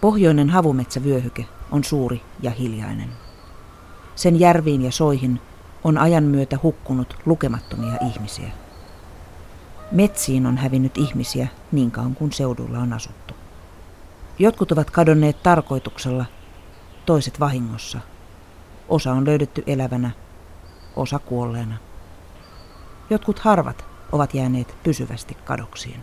[0.00, 3.08] Pohjoinen havumetsävyöhyke on suuri ja hiljainen.
[4.14, 5.40] Sen järviin ja soihin
[5.84, 8.50] on ajan myötä hukkunut lukemattomia ihmisiä.
[9.92, 13.34] Metsiin on hävinnyt ihmisiä niin kauan kuin seudulla on asuttu.
[14.38, 16.24] Jotkut ovat kadonneet tarkoituksella,
[17.06, 18.00] toiset vahingossa.
[18.88, 20.10] Osa on löydetty elävänä,
[20.96, 21.76] osa kuolleena.
[23.10, 26.00] Jotkut harvat ovat jääneet pysyvästi kadoksiin.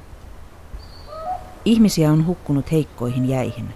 [1.66, 3.74] Ihmisiä on hukkunut heikkoihin jäihin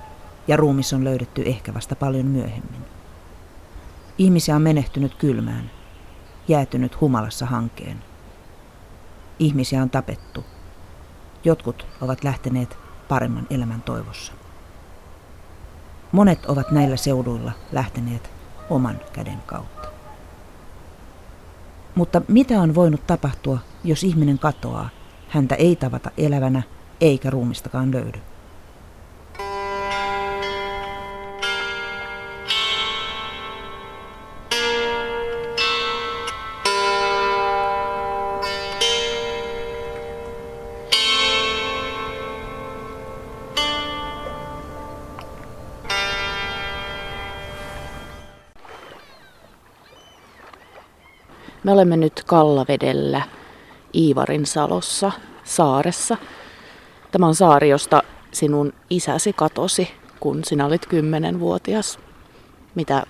[0.47, 2.81] ja ruumis on löydetty ehkä vasta paljon myöhemmin.
[4.17, 5.71] Ihmisiä on menehtynyt kylmään,
[6.47, 8.03] jäätynyt humalassa hankeen.
[9.39, 10.45] Ihmisiä on tapettu.
[11.43, 12.77] Jotkut ovat lähteneet
[13.07, 14.33] paremman elämän toivossa.
[16.11, 18.29] Monet ovat näillä seuduilla lähteneet
[18.69, 19.87] oman käden kautta.
[21.95, 24.89] Mutta mitä on voinut tapahtua, jos ihminen katoaa?
[25.27, 26.61] Häntä ei tavata elävänä
[27.01, 28.19] eikä ruumistakaan löydy.
[51.63, 53.21] Me olemme nyt Kallavedellä
[53.95, 55.11] Iivarin salossa
[55.43, 56.17] saaressa.
[57.11, 61.99] Tämä on saari, josta sinun isäsi katosi, kun sinä olit kymmenenvuotias.
[62.75, 63.03] Mitä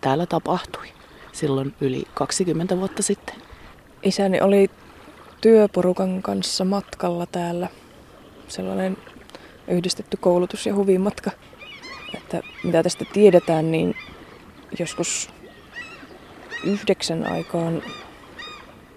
[0.00, 0.86] täällä tapahtui
[1.32, 3.34] silloin yli 20 vuotta sitten?
[4.02, 4.70] Isäni oli
[5.40, 7.68] työporukan kanssa matkalla täällä.
[8.48, 8.96] Sellainen
[9.68, 11.30] yhdistetty koulutus- ja huvimatka.
[12.14, 13.94] Että mitä tästä tiedetään, niin
[14.78, 15.30] joskus
[16.64, 17.82] yhdeksän aikaan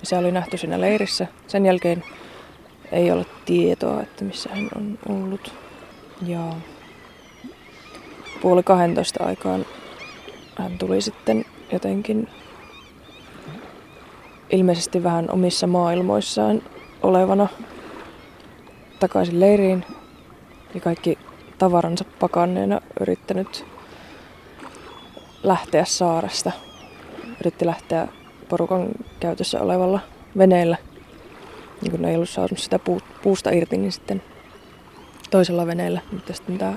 [0.03, 1.27] se oli nähty siinä leirissä.
[1.47, 2.03] Sen jälkeen
[2.91, 5.53] ei ole tietoa, että missä hän on ollut.
[6.25, 6.53] Ja
[8.41, 9.65] puoli 12 aikaan
[10.57, 12.27] hän tuli sitten jotenkin
[14.49, 16.61] ilmeisesti vähän omissa maailmoissaan
[17.03, 17.47] olevana
[18.99, 19.85] takaisin leiriin
[20.73, 21.17] ja kaikki
[21.57, 23.65] tavaransa pakanneena yrittänyt
[25.43, 26.51] lähteä saaresta
[27.41, 28.07] yritti lähteä
[28.49, 28.87] porukan
[29.19, 29.99] käytössä olevalla
[30.37, 30.77] veneellä.
[31.81, 32.79] Niin kun ne ei ollut saanut sitä
[33.23, 34.21] puusta irti, niin sitten
[35.31, 36.01] toisella veneellä.
[36.11, 36.73] Mutta sitten tämä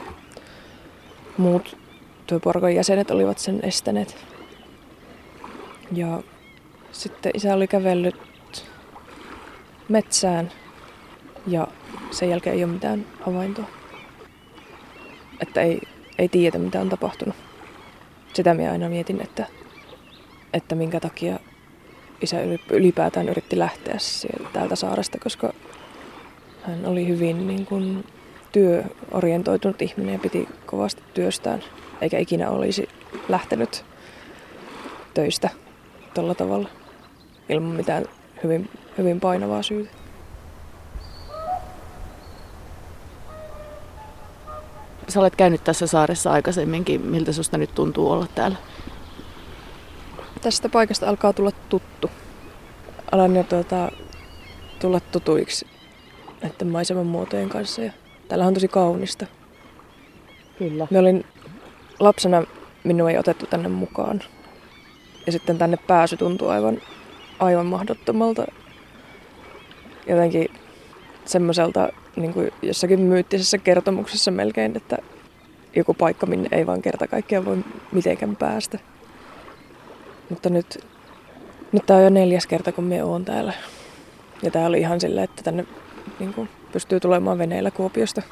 [1.38, 1.76] muut
[2.26, 4.16] työporukan jäsenet olivat sen estäneet.
[5.92, 6.22] Ja
[6.92, 8.16] sitten isä oli kävellyt
[9.88, 10.52] metsään
[11.46, 11.68] ja
[12.10, 13.64] sen jälkeen ei ole mitään havaintoa.
[15.40, 15.80] Että ei,
[16.18, 17.36] ei tiedä mitä on tapahtunut.
[18.32, 19.46] Sitä minä aina mietin, että
[20.54, 21.38] että minkä takia
[22.20, 22.36] isä
[22.70, 23.96] ylipäätään yritti lähteä
[24.52, 25.52] täältä saaresta, koska
[26.62, 28.04] hän oli hyvin niin kuin
[28.52, 31.62] työorientoitunut ihminen ja piti kovasti työstään,
[32.00, 32.88] eikä ikinä olisi
[33.28, 33.84] lähtenyt
[35.14, 35.50] töistä
[36.14, 36.68] tällä tavalla
[37.48, 38.04] ilman mitään
[38.42, 39.90] hyvin, hyvin painavaa syytä.
[45.08, 47.00] Sä olet käynyt tässä saaressa aikaisemminkin.
[47.00, 48.56] Miltä susta nyt tuntuu olla täällä?
[50.44, 52.10] Tästä paikasta alkaa tulla tuttu.
[53.12, 53.92] Alan jo tuota,
[54.80, 55.66] tulla tutuiksi
[56.42, 57.82] näiden maiseman muotojen kanssa.
[57.82, 57.92] Ja
[58.28, 59.26] täällä on tosi kaunista.
[60.58, 60.86] Kyllä.
[60.90, 61.24] Me olin
[62.00, 62.44] lapsena,
[62.84, 64.22] minua ei otettu tänne mukaan.
[65.26, 66.80] Ja sitten tänne pääsy tuntui aivan,
[67.38, 68.44] aivan mahdottomalta.
[70.08, 70.48] Jotenkin
[71.24, 74.98] semmoiselta niin kuin jossakin myyttisessä kertomuksessa melkein, että
[75.76, 77.58] joku paikka, minne ei vaan kerta kaikkiaan voi
[77.92, 78.78] mitenkään päästä.
[80.30, 80.84] Mutta nyt,
[81.72, 83.52] nyt tämä on jo neljäs kerta, kun me oon täällä.
[84.42, 85.66] Ja tää oli ihan silleen, että tänne
[86.18, 88.22] niin kuin, pystyy tulemaan veneellä Kuopiosta.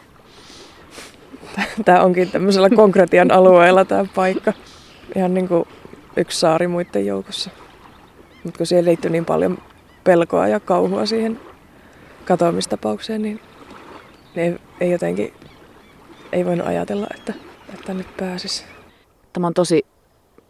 [1.85, 4.53] Tämä onkin tämmöisellä konkretian alueella tämä paikka.
[5.17, 5.65] Ihan niin kuin
[6.17, 7.51] yksi saari muiden joukossa.
[8.45, 9.59] Mutta kun siihen liittyy niin paljon
[10.05, 11.41] pelkoa ja kauhua siihen
[12.25, 13.41] katoamistapaukseen, niin
[14.37, 15.33] ei, ei jotenkin
[16.33, 17.35] ei voinut ajatella, että,
[17.75, 18.65] että nyt pääsisi.
[19.33, 19.85] Tämä on tosi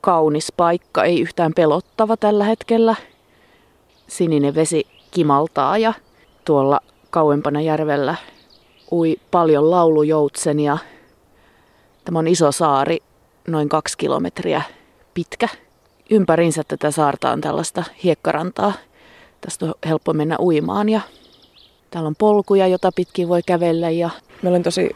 [0.03, 2.95] kaunis paikka, ei yhtään pelottava tällä hetkellä.
[4.09, 5.93] Sininen vesi kimaltaa ja
[6.45, 8.15] tuolla kauempana järvellä
[8.93, 10.79] ui paljon laulujoutsenia.
[12.05, 12.99] Tämä on iso saari,
[13.49, 14.63] noin kaksi kilometriä
[15.15, 15.49] pitkä.
[16.11, 18.73] Ympärinsä tätä saarta on tällaista hiekkarantaa.
[19.41, 21.01] Tästä on helppo mennä uimaan ja
[21.91, 23.91] täällä on polkuja, jota pitkin voi kävellä.
[23.91, 24.11] Ja...
[24.43, 24.91] Mä olen tosi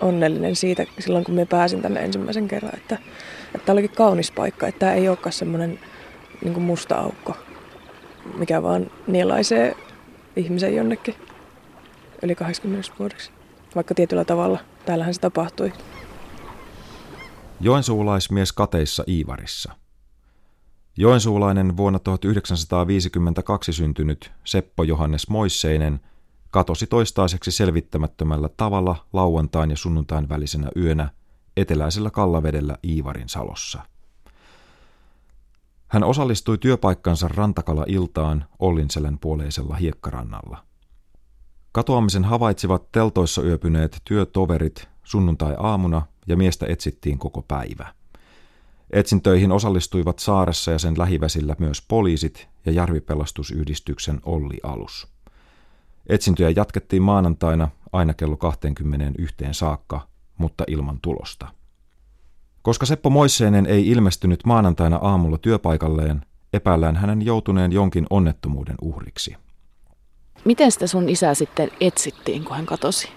[0.00, 2.98] onnellinen siitä silloin, kun me pääsin tänne ensimmäisen kerran, että
[3.54, 5.78] että tämä olikin kaunis paikka, että tämä ei olekaan semmoinen
[6.44, 7.36] niin musta aukko,
[8.38, 9.76] mikä vaan nielaisee
[10.36, 11.14] ihmisen jonnekin
[12.22, 13.30] yli 80 vuodeksi.
[13.74, 15.72] Vaikka tietyllä tavalla täällähän se tapahtui.
[17.60, 19.72] Joensuulaismies kateissa Iivarissa.
[20.96, 26.00] Joensuulainen vuonna 1952 syntynyt Seppo Johannes Moisseinen
[26.50, 31.10] katosi toistaiseksi selvittämättömällä tavalla lauantain ja sunnuntain välisenä yönä
[31.56, 33.82] eteläisellä Kallavedellä Iivarin salossa.
[35.88, 40.64] Hän osallistui työpaikkansa rantakala-iltaan Ollinselän puoleisella hiekkarannalla.
[41.72, 47.94] Katoamisen havaitsivat teltoissa yöpyneet työtoverit sunnuntai-aamuna ja miestä etsittiin koko päivä.
[48.90, 55.08] Etsintöihin osallistuivat saaressa ja sen lähiväsillä myös poliisit ja Jarvipelastusyhdistyksen Olli-alus.
[56.10, 60.00] Etsintöjä jatkettiin maanantaina aina kello 21 saakka,
[60.38, 61.48] mutta ilman tulosta.
[62.62, 66.22] Koska Seppo Moisseinen ei ilmestynyt maanantaina aamulla työpaikalleen,
[66.52, 69.36] epäillään hänen joutuneen jonkin onnettomuuden uhriksi.
[70.44, 73.08] Miten sitä sun isää sitten etsittiin, kun hän katosi?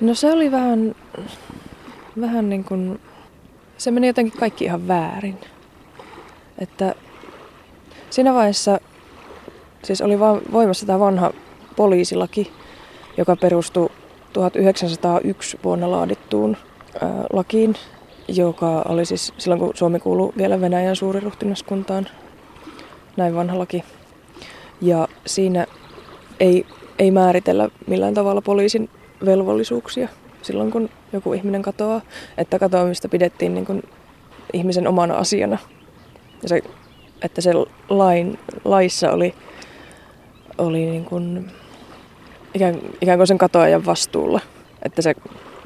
[0.00, 0.94] No se oli vähän,
[2.20, 3.00] vähän niin kuin,
[3.78, 5.38] se meni jotenkin kaikki ihan väärin.
[6.58, 6.94] Että
[8.10, 8.80] siinä vaiheessa
[9.84, 11.32] siis oli vaan voimassa tämä vanha
[11.76, 12.52] poliisilaki,
[13.16, 13.90] joka perustui
[14.32, 16.56] 1901 vuonna laadittuun
[17.32, 17.74] lakiin,
[18.28, 22.08] joka oli siis silloin, kun Suomi kuului vielä Venäjän suuriruhtinaskuntaan,
[23.16, 23.84] näin vanha laki.
[24.80, 25.66] Ja siinä
[26.40, 26.66] ei,
[26.98, 28.90] ei määritellä millään tavalla poliisin
[29.24, 30.08] velvollisuuksia
[30.42, 32.00] silloin, kun joku ihminen katoaa.
[32.38, 33.82] Että katoamista pidettiin niin kuin
[34.52, 35.58] ihmisen omana asiana.
[36.42, 36.62] Ja se,
[37.22, 37.50] että se
[37.88, 39.34] lain, laissa oli,
[40.58, 41.50] oli niin kuin
[42.54, 44.40] ikään, ikään kuin sen katoajan vastuulla.
[44.82, 45.14] Että se,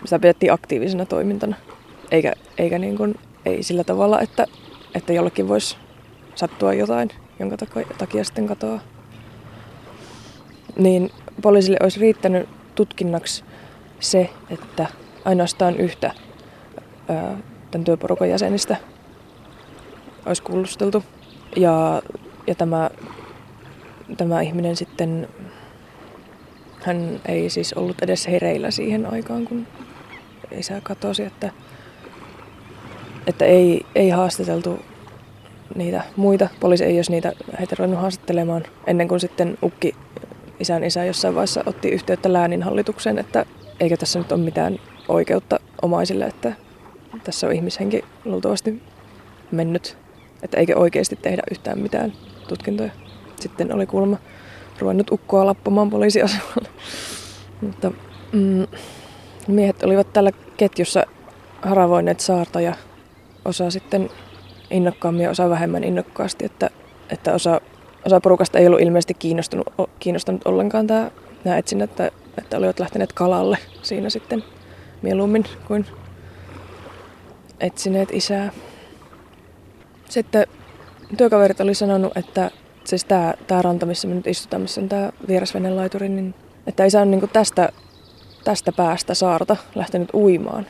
[0.04, 1.56] sitä pidettiin aktiivisena toimintana.
[2.10, 4.46] Eikä, eikä niin kuin, ei sillä tavalla, että,
[4.94, 5.76] että jollekin voisi
[6.34, 7.56] sattua jotain, jonka
[7.98, 8.80] takia sitten katoaa.
[10.76, 11.10] Niin
[11.42, 13.44] poliisille olisi riittänyt tutkinnaksi
[14.00, 14.86] se, että
[15.24, 16.12] ainoastaan yhtä
[17.08, 17.38] ää,
[17.70, 18.76] tämän työporukan jäsenistä
[20.26, 21.04] olisi kuulusteltu.
[21.56, 22.02] Ja,
[22.46, 22.90] ja tämä,
[24.16, 25.28] tämä ihminen sitten,
[26.86, 29.66] hän ei siis ollut edes hereillä siihen aikaan, kun
[30.50, 31.50] isä katosi, että,
[33.26, 34.78] että ei, ei haastateltu
[35.74, 36.48] niitä muita.
[36.60, 39.94] Poliisi ei olisi niitä heitä ruvennut haastattelemaan ennen kuin sitten ukki
[40.60, 43.46] isän isä jossain vaiheessa otti yhteyttä lääninhallitukseen, että
[43.80, 44.78] eikä tässä nyt ole mitään
[45.08, 46.52] oikeutta omaisille, että
[47.24, 48.82] tässä on ihmishenki luultavasti
[49.50, 49.98] mennyt,
[50.42, 52.12] että eikä oikeasti tehdä yhtään mitään
[52.48, 52.90] tutkintoja.
[53.40, 54.16] Sitten oli kuulemma
[54.78, 56.68] ruvennut ukkoa lappamaan poliisiasemalle.
[57.60, 57.90] Mutta
[58.32, 58.66] mm,
[59.48, 61.04] miehet olivat tällä ketjussa
[61.62, 62.74] haravoineet saarta ja
[63.44, 64.10] osa sitten
[64.70, 66.70] innokkaammin ja osa vähemmän innokkaasti, että,
[67.10, 67.60] että osa
[68.06, 69.66] osa porukasta ei ollut ilmeisesti kiinnostunut,
[69.98, 71.10] kiinnostanut ollenkaan tämä,
[71.44, 74.44] nämä etsinnät, että, että olivat lähteneet kalalle siinä sitten
[75.02, 75.86] mieluummin kuin
[77.60, 78.52] etsineet isää.
[80.08, 80.46] Sitten
[81.16, 82.50] työkaverit oli sanonut, että
[82.86, 85.12] siis tämä, tämä ranta, missä me nyt istutaan, missä on tämä
[85.76, 86.34] laituri, niin
[86.66, 87.68] että isä on niin tästä,
[88.44, 90.66] tästä päästä saarta lähtenyt uimaan.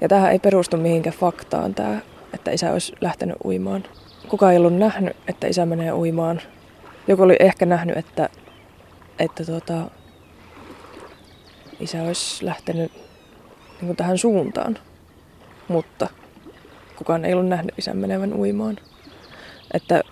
[0.00, 2.00] Ja tähän ei perustu mihinkään faktaan tämä,
[2.34, 3.84] että isä olisi lähtenyt uimaan
[4.28, 6.40] kukaan ei ollut nähnyt, että isä menee uimaan.
[7.08, 8.28] Joku oli ehkä nähnyt, että,
[9.18, 9.90] että tuota,
[11.80, 12.92] isä olisi lähtenyt
[13.80, 14.78] niin tähän suuntaan,
[15.68, 16.08] mutta
[16.96, 18.76] kukaan ei ollut nähnyt isän menevän uimaan.
[19.74, 20.02] Että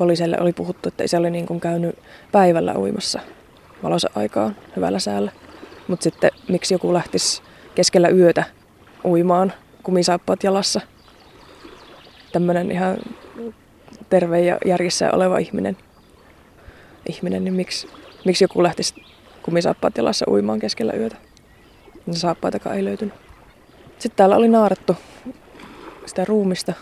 [0.00, 1.98] poliisille oli puhuttu, että isä oli niin kuin käynyt
[2.32, 3.20] päivällä uimassa
[3.82, 5.32] valossa aikaa hyvällä säällä.
[5.88, 7.42] Mutta sitten miksi joku lähtisi
[7.74, 8.44] keskellä yötä
[9.04, 9.52] uimaan
[9.82, 10.80] kumisaappaat jalassa.
[12.32, 12.96] Tämmöinen ihan
[14.10, 15.76] terve ja järjissä oleva ihminen,
[17.08, 17.88] ihminen niin miksi,
[18.24, 18.94] miksi joku lähtisi
[19.42, 21.16] kumisaappaat jalassa uimaan keskellä yötä?
[22.06, 23.14] Niin saappaitakaan ei löytynyt.
[23.98, 24.96] Sitten täällä oli naarattu
[26.06, 26.72] sitä ruumista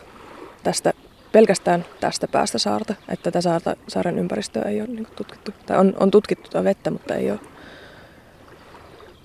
[0.63, 0.93] tästä,
[1.33, 5.53] pelkästään tästä päästä saarta, että tätä saarta, saaren ympäristöä ei ole niin tutkittu.
[5.67, 7.41] Tai on, on tutkittu tätä vettä, mutta ei ole,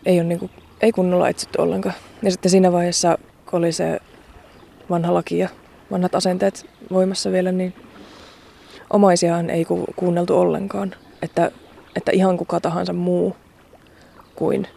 [0.05, 1.95] ei, ole niin kuin, ei kunnolla etsitty ollenkaan.
[2.22, 4.00] Ja sitten siinä vaiheessa, kun oli se
[4.89, 5.50] vanha laki ja
[5.91, 7.74] vanhat asenteet voimassa vielä, niin
[8.89, 10.95] omaisiaan ei ku, kuunneltu ollenkaan.
[11.22, 11.51] Että,
[11.95, 13.36] että ihan kuka tahansa muu
[14.36, 14.67] kuin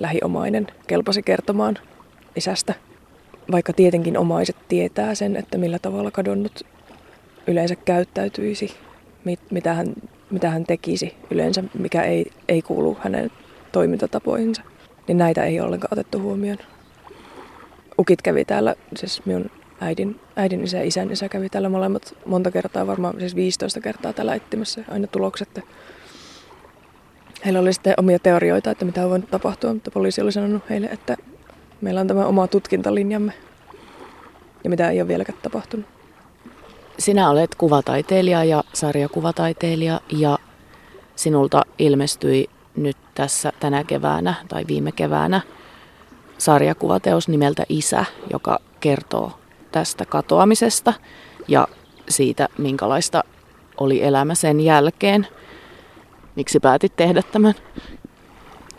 [0.00, 1.78] lähiomainen kelpasi kertomaan
[2.36, 2.74] isästä.
[3.52, 6.66] Vaikka tietenkin omaiset tietää sen, että millä tavalla kadonnut
[7.46, 8.76] yleensä käyttäytyisi,
[9.24, 9.94] mit, mitä, hän,
[10.30, 13.30] mitä hän tekisi yleensä, mikä ei, ei kuulu hänen
[13.72, 14.62] toimintatapoihinsa.
[15.08, 16.58] Niin näitä ei ollenkaan otettu huomioon.
[17.98, 22.50] Ukit kävi täällä, siis minun äidin, äidin isä ja isän isä kävi täällä molemmat monta
[22.50, 25.60] kertaa, varmaan siis 15 kertaa täällä etsimässä aina tulokset.
[27.44, 30.86] Heillä oli sitten omia teorioita, että mitä on voinut tapahtua, mutta poliisi oli sanonut heille,
[30.86, 31.16] että
[31.80, 33.32] meillä on tämä oma tutkintalinjamme.
[34.64, 35.86] ja mitä ei ole vieläkään tapahtunut.
[36.98, 40.38] Sinä olet kuvataiteilija ja sarjakuvataiteilija ja
[41.16, 45.40] sinulta ilmestyi nyt tässä tänä keväänä tai viime keväänä
[46.38, 49.32] sarjakuvateos nimeltä Isä, joka kertoo
[49.72, 50.92] tästä katoamisesta
[51.48, 51.68] ja
[52.08, 53.24] siitä, minkälaista
[53.80, 55.26] oli elämä sen jälkeen.
[56.36, 57.54] Miksi päätit tehdä tämän?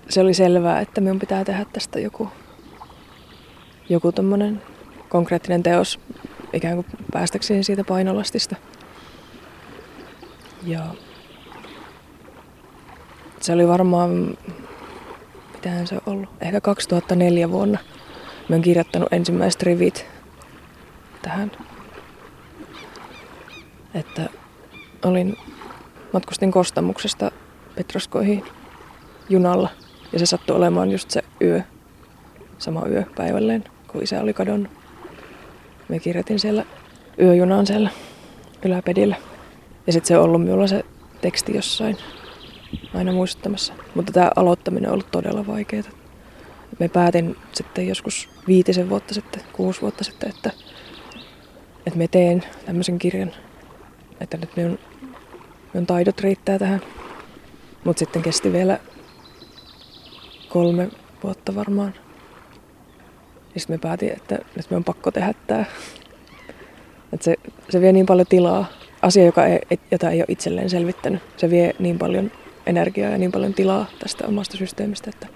[0.10, 2.30] Se oli selvää, että minun pitää tehdä tästä joku,
[3.92, 4.14] joku
[5.10, 6.00] konkreettinen teos
[6.54, 8.56] ikään kuin päästäkseen siitä painolastista.
[10.64, 10.86] Ja
[13.42, 14.38] se oli varmaan,
[15.54, 17.80] mitähän se on ollut, ehkä 2004 vuonna.
[18.50, 20.06] Mä oon kirjoittanut ensimmäiset rivit
[21.22, 21.52] tähän.
[23.94, 24.30] Että
[25.06, 25.38] olin,
[26.14, 27.32] matkustin Kostamuksesta
[27.76, 28.44] Petroskoihin
[29.30, 29.70] junalla
[30.14, 31.62] ja se sattui olemaan just se yö,
[32.58, 34.72] sama yö päivälleen, kun isä oli kadonnut.
[35.90, 36.66] Me kirjoitin siellä
[37.20, 37.90] yöjunaan siellä
[38.66, 39.16] yläpedillä.
[39.88, 40.86] Ja sitten se on ollut minulla se
[41.22, 41.98] teksti jossain
[42.94, 43.74] aina muistuttamassa.
[43.96, 45.84] Mutta tämä aloittaminen on ollut todella vaikeaa.
[46.80, 50.52] Me päätin sitten joskus viitisen vuotta sitten, kuusi vuotta sitten, että,
[51.86, 53.32] että me teen tämmöisen kirjan.
[54.22, 54.80] Että nyt minun,
[55.74, 56.82] minun taidot riittää tähän.
[57.84, 58.80] Mutta sitten kesti vielä
[60.50, 60.90] kolme
[61.24, 61.94] vuotta varmaan.
[63.54, 65.66] Ja sitten me päätin, että nyt me on pakko tehdä tämä.
[67.14, 67.36] Että se,
[67.70, 68.66] se vie niin paljon tilaa.
[69.02, 69.60] Asia, joka ei,
[69.92, 71.22] jota ei ole itselleen selvittänyt.
[71.38, 72.32] Se vie niin paljon
[72.66, 75.28] energiaa ja niin paljon tilaa tästä omasta systeemistä, että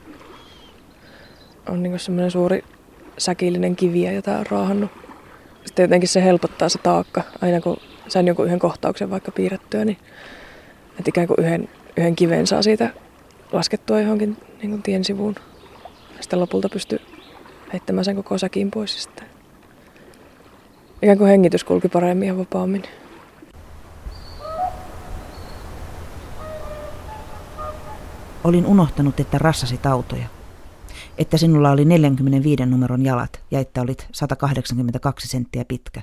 [1.69, 2.63] on niin semmoinen suuri
[3.17, 4.91] säkillinen kiviä, jota on raahannut.
[5.65, 7.23] Sitten jotenkin se helpottaa se taakka.
[7.41, 9.97] Aina kun sain jonkun yhden kohtauksen vaikka piirrettyä, niin
[10.89, 12.89] että ikään kuin yhden, yhden kiven saa siitä
[13.51, 15.35] laskettua johonkin niin tien sivuun.
[16.19, 16.99] Sitten lopulta pystyy
[17.73, 19.03] heittämään sen koko säkin pois.
[19.03, 19.27] Sitten
[21.01, 22.83] ikään kuin hengitys kulki paremmin ja vapaammin.
[28.43, 30.27] Olin unohtanut, että rassasit autoja.
[31.17, 36.01] Että sinulla oli 45 numeron jalat ja että olit 182 senttiä pitkä.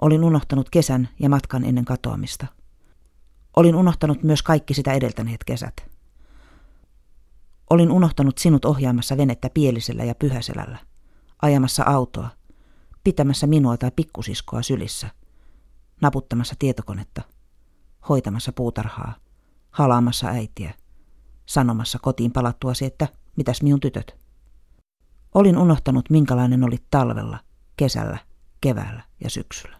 [0.00, 2.46] Olin unohtanut kesän ja matkan ennen katoamista.
[3.56, 5.87] Olin unohtanut myös kaikki sitä edeltäneet kesät.
[7.70, 10.78] Olin unohtanut sinut ohjaamassa venettä Pielisellä ja Pyhäselällä,
[11.42, 12.28] ajamassa autoa,
[13.04, 15.10] pitämässä minua tai pikkusiskoa sylissä,
[16.00, 17.22] naputtamassa tietokonetta,
[18.08, 19.14] hoitamassa puutarhaa,
[19.70, 20.74] halaamassa äitiä,
[21.46, 24.16] sanomassa kotiin palattuasi, että mitäs minun tytöt.
[25.34, 27.38] Olin unohtanut, minkälainen olit talvella,
[27.76, 28.18] kesällä,
[28.60, 29.78] keväällä ja syksyllä.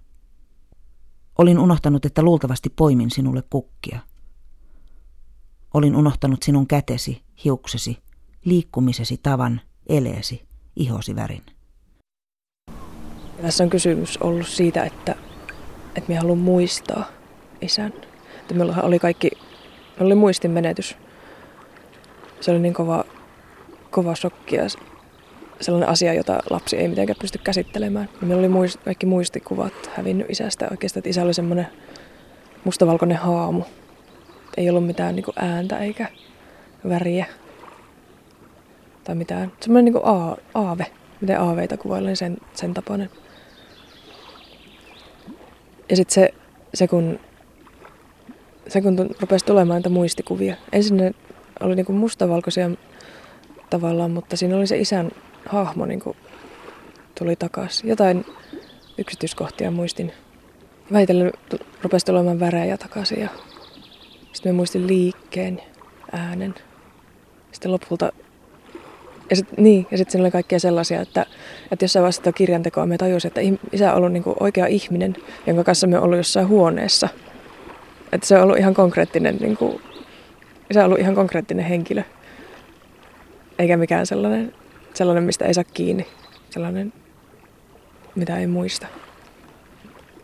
[1.38, 4.00] Olin unohtanut, että luultavasti poimin sinulle kukkia.
[5.74, 7.98] Olin unohtanut sinun kätesi, hiuksesi,
[8.44, 10.42] liikkumisesi tavan, eleesi,
[10.76, 11.42] ihosi värin.
[13.42, 15.14] Tässä on kysymys ollut siitä, että,
[15.88, 17.04] että minä haluan muistaa
[17.60, 17.92] isän.
[18.40, 19.30] Että oli kaikki,
[20.00, 20.96] oli muistin menetys.
[22.40, 23.04] Se oli niin kova,
[23.90, 24.64] kova shokki ja
[25.60, 28.08] sellainen asia, jota lapsi ei mitenkään pysty käsittelemään.
[28.20, 31.66] Meillä oli muist, kaikki muistikuvat hävinnyt isästä oikeastaan, että isä oli semmoinen
[32.64, 33.62] mustavalkoinen haamu.
[34.56, 36.08] Ei ollut mitään niin ääntä eikä
[36.88, 37.26] väriä
[39.04, 39.52] tai mitään.
[39.60, 40.04] Semmoinen niin
[40.54, 40.86] aave,
[41.20, 43.10] miten aaveita kuvaillaan, niin sen, sen tapainen.
[45.90, 46.34] Ja sitten se,
[46.74, 47.20] se, kun,
[48.68, 50.56] se kun rupesi tulemaan niitä muistikuvia.
[50.72, 51.14] Ensin ne
[51.60, 52.70] oli niin kuin mustavalkoisia
[53.70, 55.10] tavallaan, mutta siinä oli se isän
[55.46, 56.16] hahmo niin kuin
[57.18, 57.90] tuli takaisin.
[57.90, 58.24] Jotain
[58.98, 60.12] yksityiskohtia muistin.
[60.92, 61.32] Väitellen
[61.82, 63.28] rupesi tulemaan värejä takaisin ja
[64.32, 65.62] sitten mä muistin liikkeen,
[66.12, 66.54] äänen.
[67.52, 68.12] Sitten lopulta
[69.30, 71.26] ja sitten niin, ja sit siinä oli kaikkea sellaisia, että,
[71.72, 73.40] että jossain vaiheessa sitä kirjantekoa me tajusin, että
[73.72, 75.16] isä on ollut niin oikea ihminen,
[75.46, 77.08] jonka kanssa me ollut jossain huoneessa.
[78.12, 79.80] Että se on ollut ihan konkreettinen, niin kuin,
[80.70, 82.02] isä on ollut ihan konkreettinen henkilö.
[83.58, 84.54] Eikä mikään sellainen,
[84.94, 86.06] sellainen, mistä ei saa kiinni.
[86.50, 86.92] Sellainen,
[88.14, 88.86] mitä ei muista.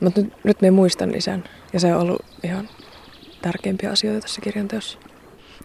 [0.01, 2.69] Mutta nyt, nyt me muistan isän, ja se on ollut ihan
[3.45, 4.99] tärkeimpiä asioita tässä kirjanteossa.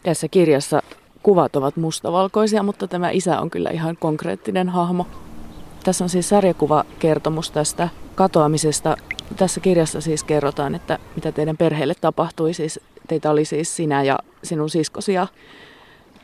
[0.03, 0.81] Tässä kirjassa
[1.23, 5.07] kuvat ovat mustavalkoisia, mutta tämä isä on kyllä ihan konkreettinen hahmo.
[5.83, 8.97] Tässä on siis sarjakuvakertomus tästä katoamisesta.
[9.37, 12.53] Tässä kirjassa siis kerrotaan, että mitä teidän perheelle tapahtui.
[12.53, 15.27] Siis teitä oli siis sinä ja sinun siskosi ja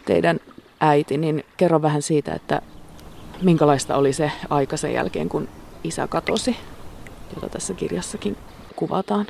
[0.06, 0.40] teidän
[0.80, 2.62] äiti, niin kerro vähän siitä, että
[3.42, 5.48] minkälaista oli se aika sen jälkeen, kun
[5.84, 6.56] isä katosi,
[7.36, 8.38] jota tässä kirjassakin
[8.76, 9.28] kuvataan.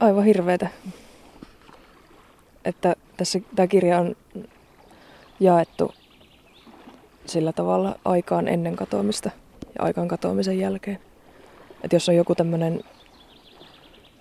[0.00, 0.68] Aivan hirveetä.
[2.68, 4.16] Että tässä tämä kirja on
[5.40, 5.94] jaettu
[7.26, 9.30] sillä tavalla aikaan ennen katoamista
[9.78, 10.98] ja aikaan katoamisen jälkeen.
[11.84, 12.80] että jos on joku tämmöinen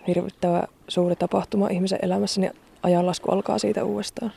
[0.07, 4.31] hirvittävä suuri tapahtuma ihmisen elämässä, niin ajanlasku alkaa siitä uudestaan.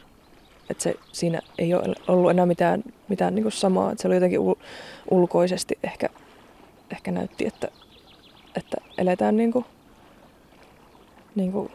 [0.71, 3.93] Että se, siinä ei ole ollut enää mitään, mitään niin samaa.
[3.93, 4.63] Että se oli jotenkin ul-
[5.11, 6.09] ulkoisesti ehkä,
[6.91, 7.69] ehkä näytti, että,
[8.57, 9.65] että eletään niin kuin,
[11.35, 11.73] niin kuin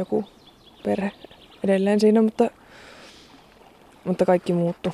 [0.00, 0.24] joku
[0.84, 1.12] perhe
[1.64, 2.50] edelleen siinä, mutta,
[4.04, 4.92] mutta kaikki muuttu.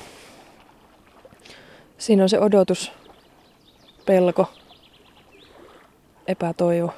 [1.97, 2.91] Siinä on se odotus,
[4.05, 4.45] pelko,
[6.27, 6.93] epätoivo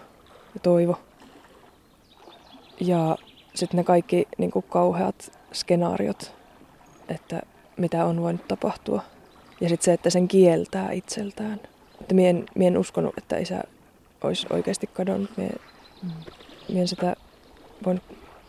[0.54, 1.00] ja toivo.
[2.80, 3.18] Ja
[3.56, 6.36] sitten ne kaikki niin kuin kauheat skenaariot,
[7.10, 7.42] että
[7.78, 9.02] mitä on voinut tapahtua.
[9.62, 11.60] Ja sitten se, että sen kieltää itseltään.
[12.02, 13.64] Että mie en, mie en uskonut, että isä
[14.22, 15.38] olisi oikeasti kadonnut.
[15.38, 15.56] Mie,
[16.04, 16.10] mm.
[16.70, 17.16] mie en sitä
[17.86, 18.04] voinut,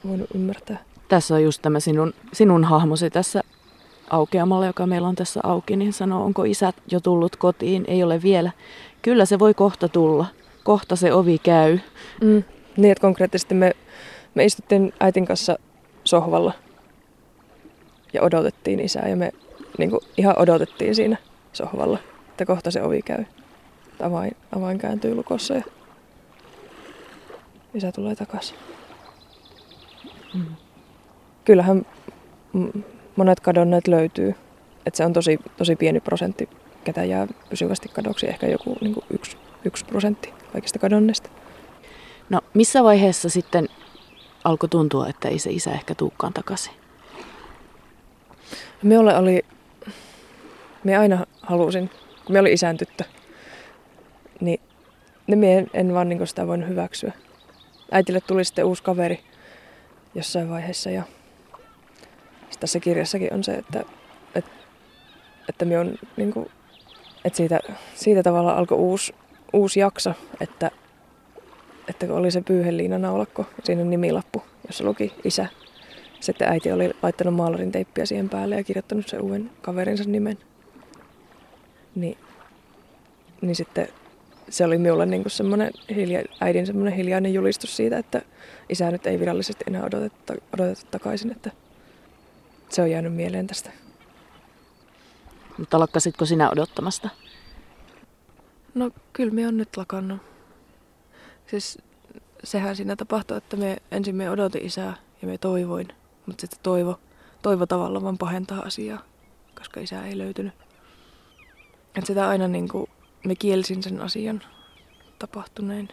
[0.08, 0.78] voinut ymmärtää.
[1.08, 3.40] Tässä on just tämä sinun, sinun hahmosi tässä
[4.10, 7.84] aukeamalla, joka meillä on tässä auki, niin sanoo, onko isä jo tullut kotiin?
[7.88, 8.50] Ei ole vielä.
[9.02, 10.26] Kyllä se voi kohta tulla.
[10.64, 11.78] Kohta se ovi käy.
[12.20, 12.44] Mm.
[12.76, 13.72] Niin, että konkreettisesti me,
[14.34, 15.58] me istuttiin äitin kanssa
[16.04, 16.52] sohvalla
[18.12, 19.32] ja odotettiin isää ja me
[19.78, 21.16] niin kuin, ihan odotettiin siinä
[21.52, 23.25] sohvalla, että kohta se ovi käy.
[24.02, 25.62] Avain, avain kääntyy lukossa ja
[27.75, 28.56] isä tulee takaisin.
[30.34, 30.46] Mm.
[31.44, 31.87] Kyllähän
[33.16, 34.34] monet kadonneet löytyy.
[34.87, 36.49] että se on tosi, tosi pieni prosentti,
[36.84, 38.28] ketä jää pysyvästi kadoksi.
[38.28, 41.30] Ehkä joku niin kuin yksi, yksi prosentti kaikista kadonneista.
[42.30, 43.68] No missä vaiheessa sitten
[44.44, 46.72] alkoi tuntua, että ei se isä ehkä tuukkaan takaisin?
[48.82, 49.44] Minulle oli,
[50.84, 51.90] me aina halusin,
[52.25, 53.04] kun me oli isän tyttö,
[54.40, 54.60] niin
[55.26, 57.12] ne mie en, en vaan niin sitä voinut hyväksyä.
[57.93, 59.21] Äitille tuli sitten uusi kaveri
[60.14, 61.02] jossain vaiheessa ja
[62.60, 63.84] tässä kirjassakin on se, että,
[64.34, 64.50] että,
[65.49, 66.50] että, on, niin kuin,
[67.25, 67.60] että siitä,
[67.94, 69.14] siitä tavalla alkoi uusi,
[69.52, 70.70] uusi jakso, että,
[71.88, 75.46] että kun oli se pyyheliina naulakko, siinä nimilappu, jossa luki isä.
[76.20, 80.38] Sitten äiti oli laittanut maalarin teippiä siihen päälle ja kirjoittanut sen uuden kaverinsa nimen.
[81.94, 82.18] Niin,
[83.40, 83.88] niin sitten
[84.50, 88.23] se oli minulle niin kuin semmoinen hilja, äidin semmoinen hiljainen julistus siitä, että
[88.69, 91.50] isä nyt ei virallisesti enää odoteta, odoteta takaisin, että
[92.69, 93.71] se on jäänyt mieleen tästä.
[95.58, 97.08] Mutta lakkasitko sinä odottamasta?
[98.75, 100.21] No kyllä me on nyt lakannut.
[101.47, 101.78] Siis
[102.45, 105.89] sehän siinä tapahtui, että me ensin me odotin isää ja me toivoin.
[106.26, 107.00] Mutta sitten toivo,
[107.43, 109.02] toivo tavallaan vaan pahentaa asiaa,
[109.58, 110.54] koska isää ei löytynyt.
[111.95, 112.91] Et sitä aina niin kuin,
[113.25, 114.43] me kielsin sen asian
[115.19, 115.89] tapahtuneen.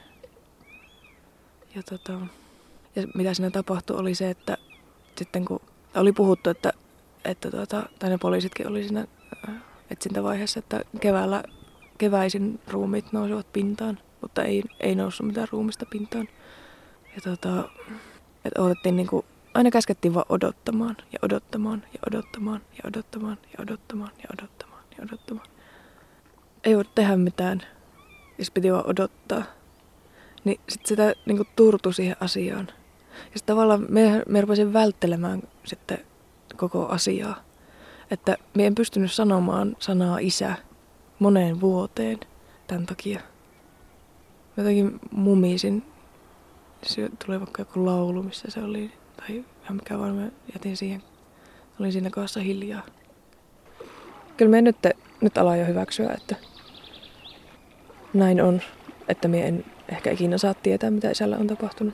[1.75, 2.13] Ja, tota,
[2.95, 4.57] ja mitä siinä tapahtui oli se, että
[5.17, 5.61] sitten kun
[5.95, 6.73] oli puhuttu, että,
[7.25, 9.07] että tuota, tai ne poliisitkin oli siinä
[9.49, 9.55] äh,
[9.91, 11.43] etsintävaiheessa, että keväällä,
[11.97, 16.27] keväisin ruumiit nousivat pintaan, mutta ei, ei noussut mitään ruumista pintaan.
[17.15, 17.69] Ja tuota,
[18.45, 23.63] että odotettiin niin kuin, aina käskettiin vaan odottamaan ja odottamaan ja odottamaan ja odottamaan ja
[23.63, 25.47] odottamaan ja odottamaan ja odottamaan.
[26.63, 27.61] Ei voi tehdä mitään,
[28.37, 29.43] jos piti vaan odottaa.
[30.43, 32.67] Niin sitten sitä niin kuin turtu siihen asiaan.
[33.33, 35.97] Ja tavallaan me, me rupesin välttelemään sitten
[36.55, 37.43] koko asiaa.
[38.11, 40.55] Että me en pystynyt sanomaan sanaa isä
[41.19, 42.19] moneen vuoteen
[42.67, 43.19] tämän takia.
[44.57, 45.83] Mä jotenkin mumisin.
[46.83, 51.03] Se tuli vaikka joku laulu, missä se oli, tai ihan mikä vaan mä jätin siihen.
[51.79, 52.85] Olin siinä kohdassa hiljaa.
[54.37, 54.77] Kyllä me nyt,
[55.21, 56.35] nyt ala jo hyväksyä, että
[58.13, 58.61] näin on.
[59.07, 61.93] Että me en ehkä ikinä saa tietää, mitä isällä on tapahtunut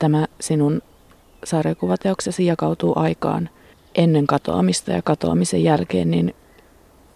[0.00, 0.82] tämä sinun
[1.44, 3.48] sarjakuvateoksesi jakautuu aikaan
[3.94, 6.34] ennen katoamista ja katoamisen jälkeen, niin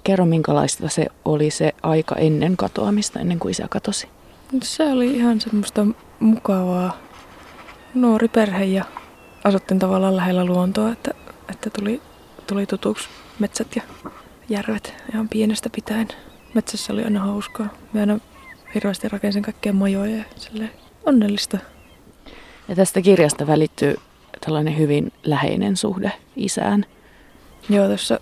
[0.05, 4.09] kerro minkälaista se oli se aika ennen katoamista, ennen kuin isä katosi.
[4.62, 5.87] Se oli ihan semmoista
[6.20, 6.98] mukavaa.
[7.94, 8.85] Nuori perhe ja
[9.44, 11.11] asuttiin tavallaan lähellä luontoa, että,
[11.48, 12.03] että tuli,
[12.46, 13.83] tuli tutuksi metsät ja
[14.49, 16.09] järvet ihan pienestä pitäen.
[16.55, 17.68] Metsässä oli aina hauskaa.
[17.92, 18.18] Mä aina
[18.75, 20.68] hirveästi rakensin kaikkea majoja ja
[21.07, 21.59] onnellista.
[22.68, 23.97] Ja tästä kirjasta välittyy
[24.40, 26.87] tällainen hyvin läheinen suhde isään.
[27.68, 28.20] Joo, tässä,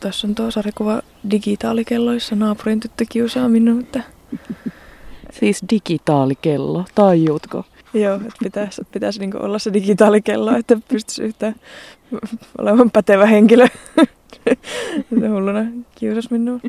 [0.00, 3.82] tässä on tuo sarjakuva digitaalikelloissa naapurin tyttö kiusaa minua.
[5.40, 7.64] Siis digitaalikello, tajuutko?
[7.94, 11.54] Joo, että pitäisi, pitäisi niin olla se digitaalikello, että pystyisi yhtään
[12.58, 13.66] olemaan pätevä henkilö.
[15.20, 16.60] se hulluna kiusasi minua.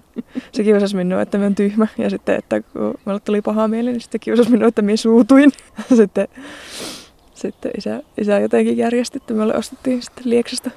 [0.52, 1.88] Se kiusasi minua, että mä oon tyhmä.
[1.98, 5.52] Ja sitten, että kun mulle tuli paha mieli, niin sitten kiusasi minua, että minä suutuin.
[5.98, 6.28] sitten
[7.34, 10.72] sitten isä, isä jotenkin järjesti, että me ostettiin sitten Lieksasta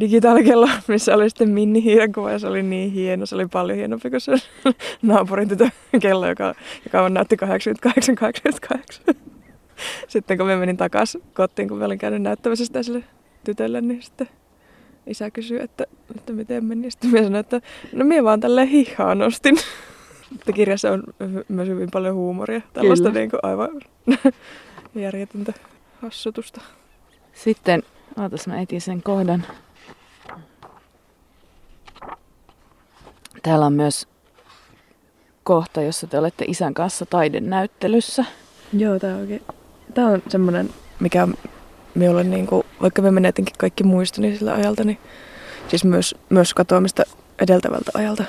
[0.00, 3.26] digitaalikello, missä oli sitten Minni hiirenkuva ja se oli niin hieno.
[3.26, 4.32] Se oli paljon hienompi kuin se
[5.02, 9.04] naapurin tytön kello, joka, joka on näytti 88, 88.
[10.08, 13.04] Sitten kun me menin takaisin kotiin, kun me olin käynyt näyttämässä sitä sille
[13.44, 14.28] tytölle, niin sitten
[15.06, 15.84] isä kysyi, että,
[16.16, 16.90] että miten meni.
[16.90, 17.60] Sitten minä sanoin, että
[17.92, 19.58] no minä vaan tälleen hihaa nostin.
[20.34, 21.02] Että kirjassa on
[21.48, 22.60] myös hyvin paljon huumoria.
[22.72, 23.70] Tällaista niin kuin aivan
[24.94, 25.52] järjetöntä
[26.02, 26.60] hassutusta.
[27.32, 27.82] Sitten,
[28.18, 29.46] ootas mä etin sen kohdan.
[33.42, 34.08] Täällä on myös
[35.44, 38.24] kohta, jossa te olette isän kanssa taidenäyttelyssä.
[38.72, 39.42] Joo, tää on oikein.
[39.94, 41.28] Tää on semmonen, mikä
[41.94, 44.98] me olen niinku, vaikka me menetinkin kaikki muistoni sillä ajalta, niin
[45.68, 47.02] siis myös, myös katoamista
[47.38, 48.24] edeltävältä ajalta,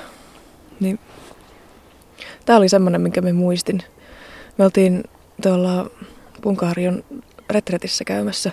[0.80, 0.98] niin
[2.44, 3.82] tää oli semmonen, minkä me muistin.
[4.58, 5.04] Me oltiin
[5.42, 5.90] tuolla
[6.42, 7.04] Punkaharjon
[7.50, 8.50] retretissä käymässä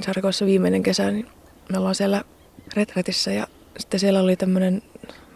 [0.00, 1.26] Sarkoissa viimeinen kesä, niin
[1.72, 2.24] me ollaan siellä
[2.76, 3.46] retretissä ja
[3.78, 4.82] sitten siellä oli tämmöinen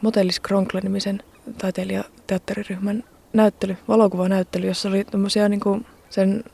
[0.03, 1.23] Motellis Kronkla-nimisen
[1.59, 6.45] taiteilijateatteriryhmän näyttely, valokuvanäyttely, jossa oli tämmöisiä niin kuin sen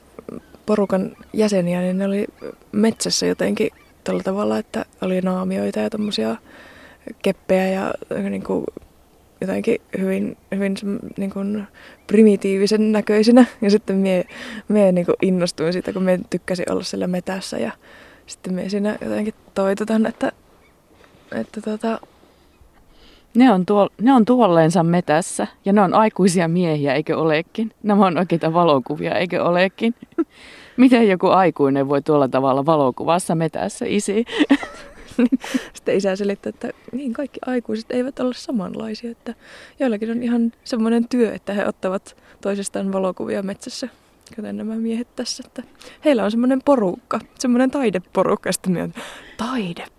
[0.65, 2.27] porukan jäseniä, niin ne oli
[2.71, 3.69] metsässä jotenkin
[4.03, 6.35] tällä tavalla, että oli naamioita ja tämmöisiä
[7.21, 7.93] keppejä ja
[8.29, 8.65] niin kuin
[9.41, 10.75] jotenkin hyvin, hyvin
[11.17, 11.67] niin kuin
[12.07, 13.45] primitiivisen näköisinä.
[13.61, 14.25] Ja sitten mie,
[14.67, 17.57] mie niin kuin innostuin siitä, kun mie tykkäsin olla siellä metässä.
[17.57, 17.71] Ja
[18.25, 20.31] sitten mie siinä jotenkin toitotan, että,
[21.31, 21.99] että tota,
[23.35, 27.71] ne on, tuol, ne on tuolleensa metässä ja ne on aikuisia miehiä, eikö olekin?
[27.83, 29.95] Nämä on oikeita valokuvia, eikö olekin?
[30.77, 34.25] Miten joku aikuinen voi tuolla tavalla valokuvassa metässä, isi?
[35.73, 39.33] Sitten isä selittää, että niin kaikki aikuiset eivät ole samanlaisia, että
[39.79, 43.89] joillakin on ihan semmoinen työ, että he ottavat toisestaan valokuvia metsässä
[44.35, 45.63] kuten nämä miehet tässä, että
[46.05, 48.51] heillä on semmoinen porukka, semmoinen taideporukka.
[48.51, 48.93] Sitten
[49.37, 49.94] taideporukka.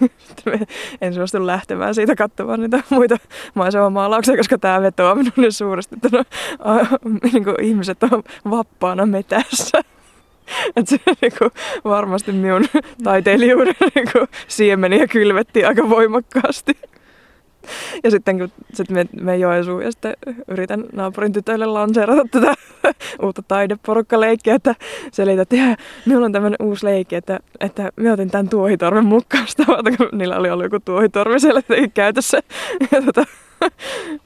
[0.26, 0.66] Sitten
[1.00, 3.16] en suostu lähtemään siitä katsomaan niitä muita
[3.54, 6.24] maisemamaalauksia, koska tämä vetoaa minulle suuresti, että no,
[6.58, 6.98] a,
[7.32, 9.80] niin kuin ihmiset on vappaana metässä.
[10.76, 11.50] Että se niin kuin,
[11.84, 12.66] varmasti minun
[13.04, 16.78] taiteilijuuden niin kuin, siemeniä kylvettiin aika voimakkaasti.
[18.04, 20.14] Ja sitten kun sit me, me Joensuun ja sitten
[20.48, 22.54] yritän naapurin tytöille lanseerata tätä
[23.22, 24.74] uutta taideporukkaleikkiä, että
[25.12, 29.46] selitän, että ja, minulla on tämmöinen uusi leikki, että, että me otin tämän tuohitorven mukaan
[29.96, 31.62] kun niillä oli ollut joku tuohitorvi siellä
[31.94, 32.40] käytössä
[32.92, 33.26] ja tota,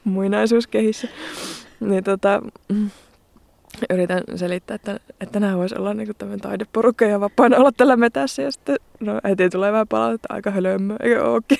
[0.03, 1.07] muinaisuuskehissä.
[1.79, 2.41] Niin tota,
[3.89, 8.41] yritän selittää, että, että nämä voisi olla niin tämmöinen taideporukka ja vapaana olla tällä metässä.
[8.41, 11.57] Ja sitten no, heti tulee vähän palautetta, aika hölömmö, eikö ookin.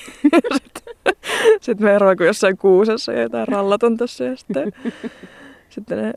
[1.62, 4.24] sitten, me eroin kuin jossain kuusessa ja jotain rallaton tässä.
[4.24, 4.72] Ja sitten,
[5.70, 6.14] sitten ne,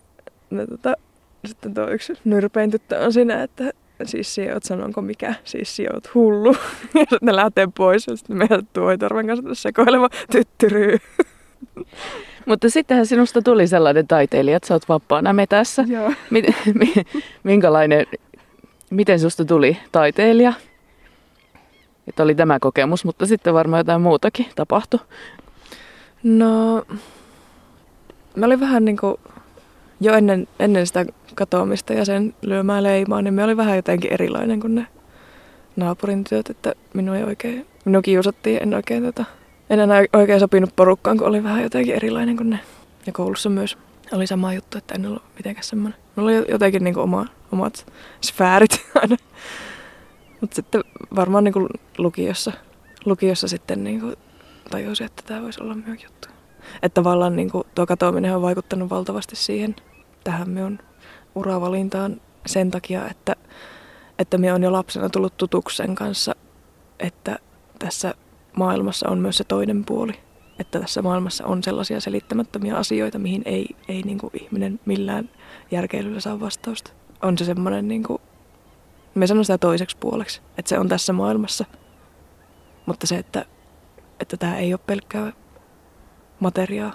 [0.51, 0.95] ne tota,
[1.47, 3.73] sitten tuo yksi nyrpein tyttö on siinä, että
[4.05, 6.57] siis sinä oot sanonko mikä, siis sinä oot hullu.
[6.95, 10.99] ja sitten ne lähtee pois ja sitten meidän tuohitorven kanssa sekoileva tyttyryy.
[12.47, 15.85] Mutta sittenhän sinusta tuli sellainen taiteilija, että sä oot vapaana metässä.
[15.89, 16.13] Joo.
[17.43, 18.07] Minkälainen,
[18.91, 20.53] miten susta tuli taiteilija?
[22.09, 25.01] Että oli tämä kokemus, mutta sitten varmaan jotain muutakin tapahtui.
[26.23, 26.85] No,
[28.37, 29.17] mä olin vähän niin kuin
[30.01, 34.61] jo ennen, ennen sitä katoamista ja sen lyömää leimaa, niin me oli vähän jotenkin erilainen
[34.61, 34.87] kuin ne
[35.77, 39.25] naapurin työt, että minua ei oikein, minua kiusattiin, en oikein tota,
[39.71, 42.59] en enää oikein sopinut porukkaan, kun oli vähän jotenkin erilainen kuin ne.
[43.07, 43.79] Ja koulussa myös
[44.13, 46.01] oli sama juttu, että en ollut mitenkään semmoinen.
[46.17, 47.87] Mulla oli jotenkin niin oma, omat
[48.21, 48.71] sfäärit
[49.03, 49.17] aina.
[50.41, 50.85] Mutta sitten
[51.17, 52.53] varmaan niin kuin lukiossa,
[53.05, 54.17] lukiossa sitten niin kuin
[54.71, 56.29] tajusin, että tämä voisi olla minun juttu.
[56.83, 59.77] Että tavallaan niin kuin tuo katoaminen on vaikuttanut valtavasti siihen,
[60.25, 60.79] tähän minun
[61.35, 63.37] uravalintaan sen takia, että,
[64.19, 66.35] että minä on jo lapsena tullut tutuksen kanssa,
[66.99, 67.39] että
[67.79, 68.15] tässä
[68.57, 70.13] maailmassa on myös se toinen puoli.
[70.59, 75.31] Että tässä maailmassa on sellaisia selittämättömiä asioita, mihin ei, ei niin kuin ihminen millään
[75.71, 76.91] järkeilyllä saa vastausta.
[77.23, 78.23] On se semmoinen, niin kuin,
[79.19, 81.65] me sanon sitä toiseksi puoleksi, että se on tässä maailmassa.
[82.87, 83.45] Mutta se, että,
[84.21, 85.33] että tämä ei ole pelkkää
[86.41, 86.95] materiaa.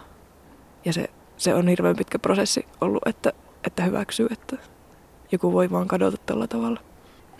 [0.85, 3.33] Ja se, se on hirveän pitkä prosessi ollut, että,
[3.67, 4.57] että hyväksyy, että
[5.31, 6.79] joku voi vaan kadota tällä tavalla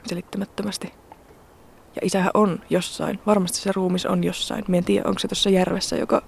[0.05, 0.93] selittämättömästi.
[1.95, 3.19] Ja isähän on jossain.
[3.25, 4.65] Varmasti se ruumis on jossain.
[4.67, 6.21] Mie en tiedä, onko se tuossa järvessä, joka,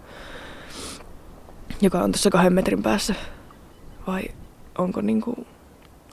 [1.81, 3.15] joka on tuossa kahden metrin päässä.
[4.07, 4.23] Vai
[4.77, 5.47] onko, niinku,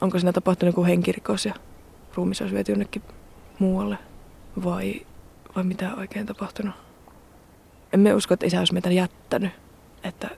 [0.00, 1.54] onko siinä tapahtunut joku henkirikos ja
[2.14, 3.02] ruumis olisi viety jonnekin
[3.58, 3.98] muualle.
[4.64, 5.06] Vai,
[5.56, 6.74] vai mitä oikein tapahtunut.
[7.92, 9.50] En usko, että isä olisi meitä jättänyt.
[10.04, 10.28] Että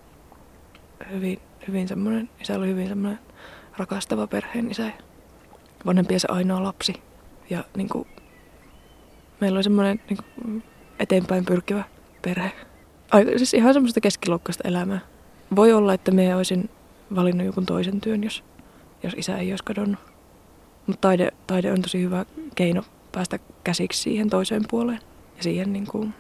[1.11, 3.19] hyvin, hyvin semmoinen, isä oli hyvin semmoinen
[3.77, 4.91] rakastava perheen isä.
[5.87, 6.95] Vanhempiensa ainoa lapsi.
[7.51, 8.09] Ja niin kuin
[9.41, 10.63] meillä oli semmoinen niin kuin,
[10.99, 11.85] eteenpäin pyrkivä
[12.23, 12.53] perhe.
[13.11, 15.01] Aika, siis ihan semmoista keskiluokkaista elämää.
[15.57, 16.71] Voi olla, että me olisin
[17.15, 18.45] valinnut jonkun toisen työn, jos,
[19.03, 20.13] jos isä ei olisi kadonnut.
[20.87, 25.01] Mutta taide, taide on tosi hyvä keino päästä käsiksi siihen toiseen puoleen.
[25.37, 26.14] Ja siihen, niin kuin,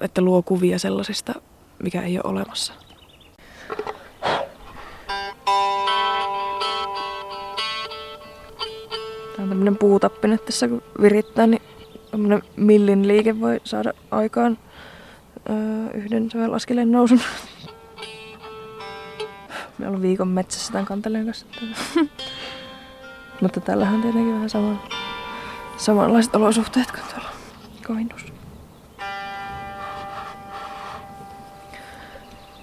[0.00, 1.34] että luo kuvia sellaisista,
[1.82, 2.72] mikä ei ole olemassa.
[9.36, 11.62] Tämä on tämmöinen puutappinen tässä, kun virittää, niin
[12.10, 14.58] tämmöinen millin liike voi saada aikaan
[15.50, 17.20] öö, yhden sävelaskeleen nousun.
[19.78, 21.46] Me ollaan viikon metsässä tämän kanteleen kanssa.
[23.40, 24.80] Mutta täällähän on tietenkin vähän saman,
[25.76, 27.30] samanlaiset olosuhteet kuin tuolla
[27.82, 28.32] Kainuussa.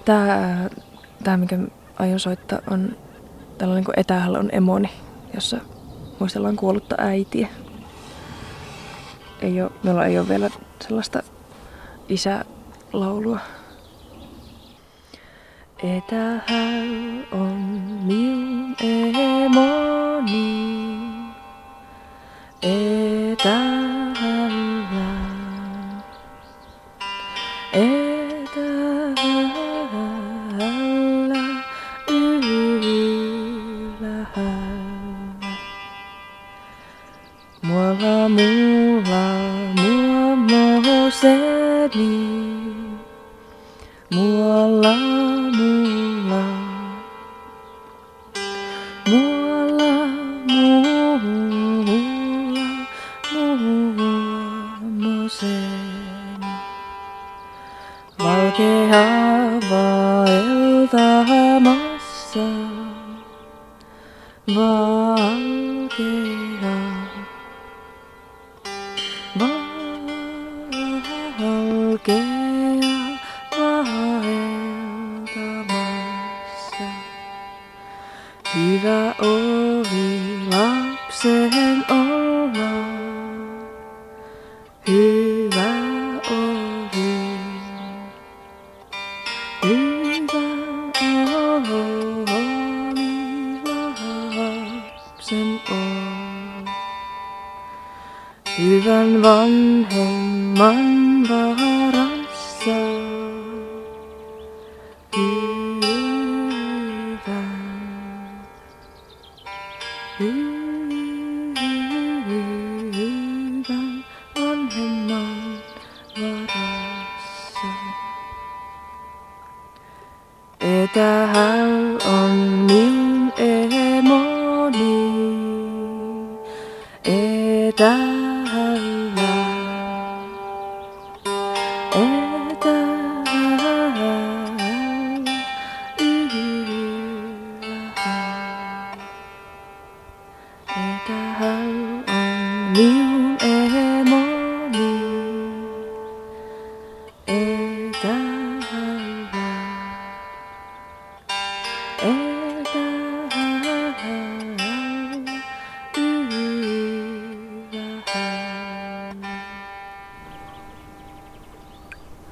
[0.05, 0.69] Tää,
[1.23, 1.57] tää mikä
[1.99, 2.97] aion soittaa on
[3.57, 4.89] tällainen kuin Etäällä on emoni,
[5.33, 5.57] jossa
[6.19, 7.47] muistellaan kuollutta äitiä.
[9.41, 10.49] Ei ole, meillä ei ole vielä
[10.81, 11.23] sellaista
[12.09, 13.39] isälaulua.
[15.83, 17.59] Etähän on
[18.03, 18.75] minun
[19.19, 20.83] emoni.
[22.61, 23.83] Etähällä.
[27.73, 28.63] Etähällä
[32.09, 33.03] ylhäällä.
[37.61, 39.25] Mulla mulla
[39.75, 41.43] mua moseni.
[42.01, 42.22] Mulla
[58.19, 58.53] Va
[60.27, 62.47] el da masa,
[64.55, 64.82] va.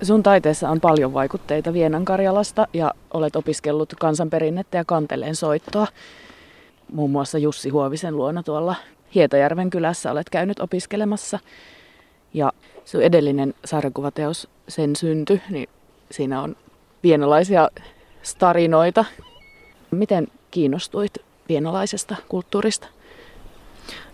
[0.02, 5.88] Sun taiteessa on paljon vaikutteita Vienan Karjalasta ja olet opiskellut kansanperinnettä ja kanteleen soittoa.
[6.94, 8.76] Muun muassa Jussi Huovisen luona tuolla
[9.16, 11.40] Hietajärven kylässä olet käynyt opiskelemassa.
[12.34, 12.52] Ja
[12.86, 15.70] sun edellinen sarjakuvateos, sen synty, niin
[16.12, 16.56] siinä on
[17.04, 17.70] vienalaisia
[18.24, 19.06] starinoita.
[19.92, 21.14] Miten kiinnostuit
[21.50, 22.88] vienalaisesta kulttuurista?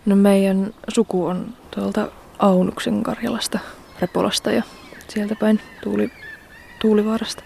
[0.06, 3.58] No meidän suku on tuolta Aunuksen Karjalasta,
[4.00, 4.62] Repolasta ja
[5.08, 6.10] sieltä päin Tuuli,
[6.80, 7.42] Tuulivaarasta.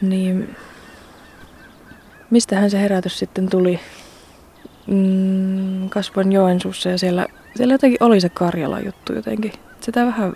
[0.00, 0.56] Niin
[2.30, 3.80] mistähän se herätys sitten tuli?
[4.86, 9.52] Mm, kasvoin Joensuussa ja siellä, siellä jotenkin oli se Karjala juttu jotenkin.
[9.80, 10.32] Sitä vähän,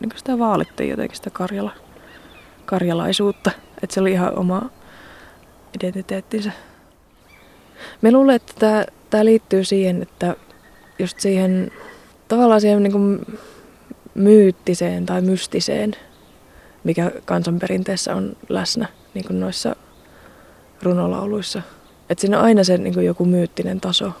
[0.00, 1.72] niin sitä vaalittiin jotenkin sitä Karjala,
[2.64, 3.50] karjalaisuutta.
[3.82, 4.70] Että se oli ihan oma
[5.76, 6.52] identiteettinsä.
[8.02, 10.36] Me luulen, että tämä liittyy siihen, että
[10.98, 11.70] just siihen
[12.28, 13.38] tavallaan siihen niin kuin
[14.14, 15.92] myyttiseen tai mystiseen,
[16.84, 19.76] mikä kansanperinteessä on läsnä niin kuin noissa
[20.82, 21.62] runolauluissa.
[22.10, 24.12] Että siinä on aina se niin kuin joku myyttinen taso.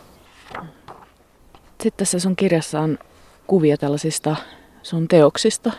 [1.68, 2.98] Sitten tässä sun kirjassa on
[3.46, 4.36] kuvia tällaisista
[4.82, 5.72] sun teoksista.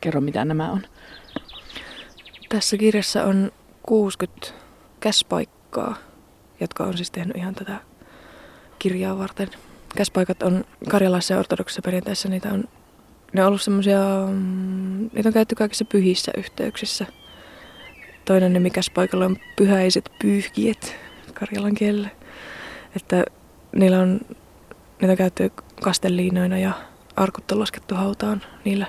[0.00, 0.82] Kerro mitä nämä on.
[2.48, 3.52] Tässä kirjassa on
[3.82, 4.46] 60
[5.00, 5.96] käspaikkaa,
[6.60, 7.80] jotka on siis tehnyt ihan tätä
[8.78, 9.48] kirjaa varten.
[9.96, 12.64] käspaikat on karjalaisessa ja ortodoksissa perinteessä, niitä on,
[13.32, 17.06] ne on ollut semmoisia, mm, niitä on käytetty kaikissa pyhissä yhteyksissä.
[18.24, 20.96] Toinen nimi käspaikalle on pyhäiset pyyhkiet
[21.34, 22.08] karjalan kielellä.
[22.96, 23.24] Että
[23.76, 24.20] niillä on,
[25.00, 26.72] niitä on käytetty kasteliinoina ja
[27.16, 28.86] arkut on laskettu hautaan niillä.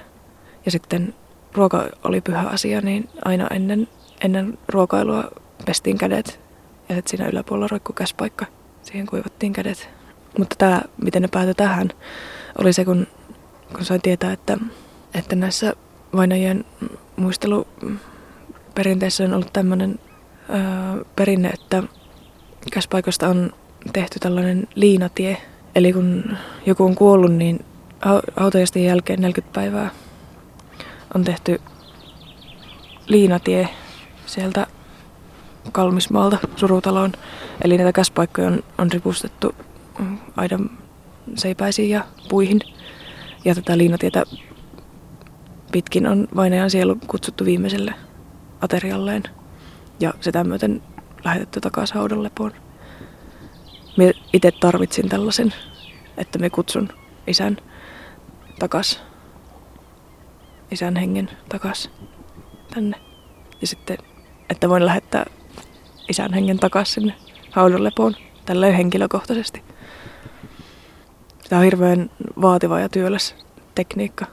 [0.65, 1.15] Ja sitten
[1.53, 3.87] ruoka oli pyhä asia, niin aina ennen,
[4.23, 5.31] ennen ruokailua
[5.65, 6.39] pestiin kädet
[6.89, 8.45] ja sitten siinä yläpuolella roikkui käspaikka.
[8.83, 9.89] Siihen kuivattiin kädet.
[10.37, 11.89] Mutta tämä, miten ne päätyi tähän,
[12.57, 13.07] oli se, kun,
[13.75, 14.57] kun sain tietää, että,
[15.13, 15.73] että näissä
[16.15, 16.65] vainajien
[17.15, 19.99] muisteluperinteissä on ollut tämmöinen
[21.15, 21.83] perinne, että
[22.71, 23.53] käspaikoista on
[23.93, 25.37] tehty tällainen liinatie.
[25.75, 27.65] Eli kun joku on kuollut, niin
[28.37, 29.89] hautajaisten jälkeen 40 päivää
[31.15, 31.61] on tehty
[33.07, 33.69] liinatie
[34.25, 34.67] sieltä
[35.71, 37.11] Kalmismaalta surutaloon.
[37.63, 39.55] Eli näitä käspaikkoja on, on ripustettu
[39.99, 40.69] mm, aidan
[41.35, 42.61] seipäisiin ja puihin.
[43.47, 44.23] Ja tätä liinatietä
[45.71, 47.93] pitkin on vainajan sielu kutsuttu viimeiselle
[48.61, 49.23] aterialleen.
[49.99, 50.83] Ja sitä myöten
[51.23, 52.51] lähetetty takaisin haudan lepoon.
[53.97, 55.53] Minä itse tarvitsin tällaisen,
[56.17, 56.89] että me kutsun
[57.27, 57.57] isän
[58.59, 59.01] takas,
[60.71, 61.89] isän hengen takas
[62.73, 62.97] tänne.
[63.61, 63.97] Ja sitten,
[64.49, 65.25] että voin lähettää
[66.09, 67.13] isän hengen takas sinne
[67.51, 69.66] haudan lepoon tälleen henkilökohtaisesti.
[71.49, 72.09] Tämä on hirveän
[72.41, 73.35] vaativa ja työläs
[73.75, 74.25] tekniikka.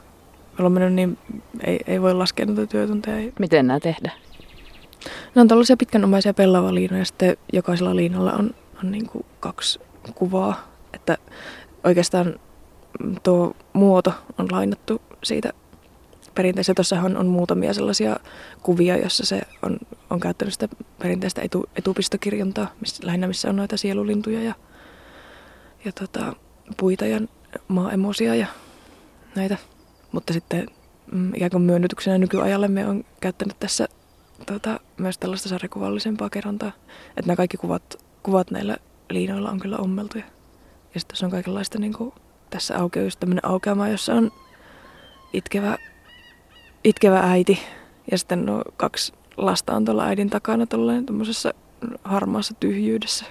[0.53, 1.18] Meillä on mennyt niin,
[1.64, 3.33] ei, ei voi laskea noita työtunteja.
[3.38, 4.18] Miten nämä tehdään?
[5.35, 9.81] Ne on tällaisia pitkänomaisia pellavaliinoja ja sitten jokaisella liinalla on, on niin kuin kaksi
[10.14, 10.68] kuvaa.
[10.92, 11.18] Että
[11.85, 12.35] oikeastaan
[13.22, 15.53] tuo muoto on lainattu siitä
[16.35, 16.74] perinteistä.
[16.74, 18.16] Tuossahan on muutamia sellaisia
[18.62, 19.77] kuvia, jossa se on,
[20.11, 24.55] on käyttänyt sitä perinteistä etu, etupistokirjontaa, missä, lähinnä missä on noita sielulintuja ja,
[25.85, 26.37] ja tota,
[26.77, 27.20] puita ja
[27.68, 28.46] maaemosia ja
[29.35, 29.57] näitä.
[30.12, 30.66] Mutta sitten
[31.12, 33.88] mm, ikään kuin myönnytyksenä nykyajalle me on käyttänyt tässä
[34.46, 36.72] tota, myös tällaista sarjakuvallisempaa kerrontaa.
[37.09, 38.77] Että nämä kaikki kuvat, kuvat näillä
[39.11, 40.24] liinoilla on kyllä ommeltuja.
[40.94, 42.12] Ja sitten tässä on kaikenlaista, niin kuin,
[42.50, 44.33] tässä aukeaa just tämmöinen aukeama, jossa on
[45.33, 45.79] itkevä,
[46.85, 47.61] itkevä äiti.
[48.11, 51.55] Ja sitten no, kaksi lasta on tuolla äidin takana tuollaisessa
[52.05, 53.24] harmaassa tyhjyydessä.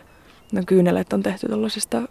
[0.52, 2.02] No kyyneleet on tehty tuollaisista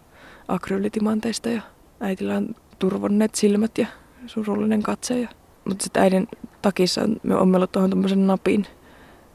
[0.47, 1.61] akryylitimanteista ja
[1.99, 3.87] äitillä on turvonneet silmät ja
[4.25, 5.19] surullinen katse.
[5.19, 5.29] Ja...
[5.65, 6.27] Mutta sitten äidin
[6.61, 8.65] takissa on me ommellut tuohon tuommoisen napin,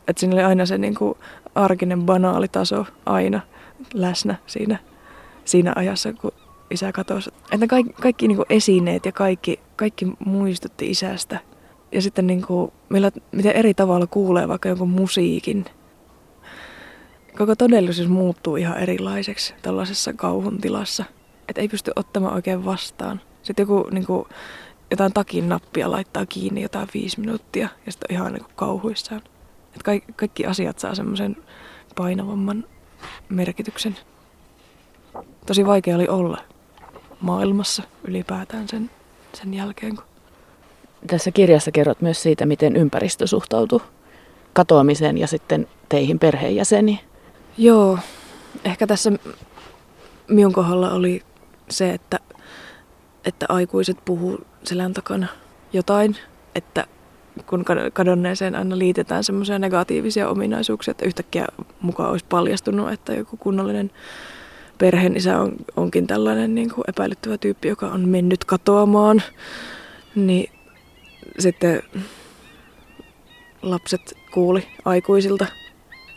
[0.09, 1.15] että siinä oli aina se niin kuin
[1.55, 3.41] arkinen banaali taso aina
[3.95, 4.79] läsnä siinä,
[5.45, 6.33] siinä ajassa, kun
[6.71, 7.31] isä katosi.
[7.53, 11.39] Että kaikki, kaikki niin kuin esineet ja kaikki, kaikki muistutti isästä.
[11.93, 15.65] Ja sitten niin kuin, millä, miten eri tavalla kuulee vaikka jonkun musiikin.
[17.39, 21.05] Koko todellisuus muuttuu ihan erilaiseksi tällaisessa kauhun tilassa.
[21.49, 23.21] Että ei pysty ottamaan oikein vastaan.
[23.43, 24.25] Sitten joku niin kuin,
[24.91, 29.23] jotain takin nappia laittaa kiinni jotain viisi minuuttia ja sitten ihan niin kuin kauhuissaan.
[29.67, 31.37] Että kaikki, kaikki asiat saa semmoisen
[31.97, 32.65] painavamman
[33.29, 33.97] merkityksen.
[35.47, 36.39] Tosi vaikea oli olla
[37.21, 38.91] maailmassa ylipäätään sen,
[39.33, 39.97] sen jälkeen.
[39.97, 40.05] Kun...
[41.07, 43.81] Tässä kirjassa kerrot myös siitä, miten ympäristö suhtautui
[44.53, 47.08] katoamiseen ja sitten teihin perheenjäseniin.
[47.59, 47.99] Joo,
[48.65, 49.13] ehkä tässä
[50.29, 51.23] minun kohdalla oli
[51.71, 52.19] se, että,
[53.25, 55.27] että aikuiset puhuu selän takana
[55.73, 56.17] jotain,
[56.55, 56.87] että
[57.47, 61.47] kun kadonneeseen aina liitetään semmoisia negatiivisia ominaisuuksia, että yhtäkkiä
[61.81, 63.91] mukaan olisi paljastunut, että joku kunnollinen
[64.79, 69.23] perheen isä on, onkin tällainen niin kuin epäilyttävä tyyppi, joka on mennyt katoamaan,
[70.15, 70.51] niin
[71.39, 71.83] sitten
[73.63, 75.47] lapset kuuli aikuisilta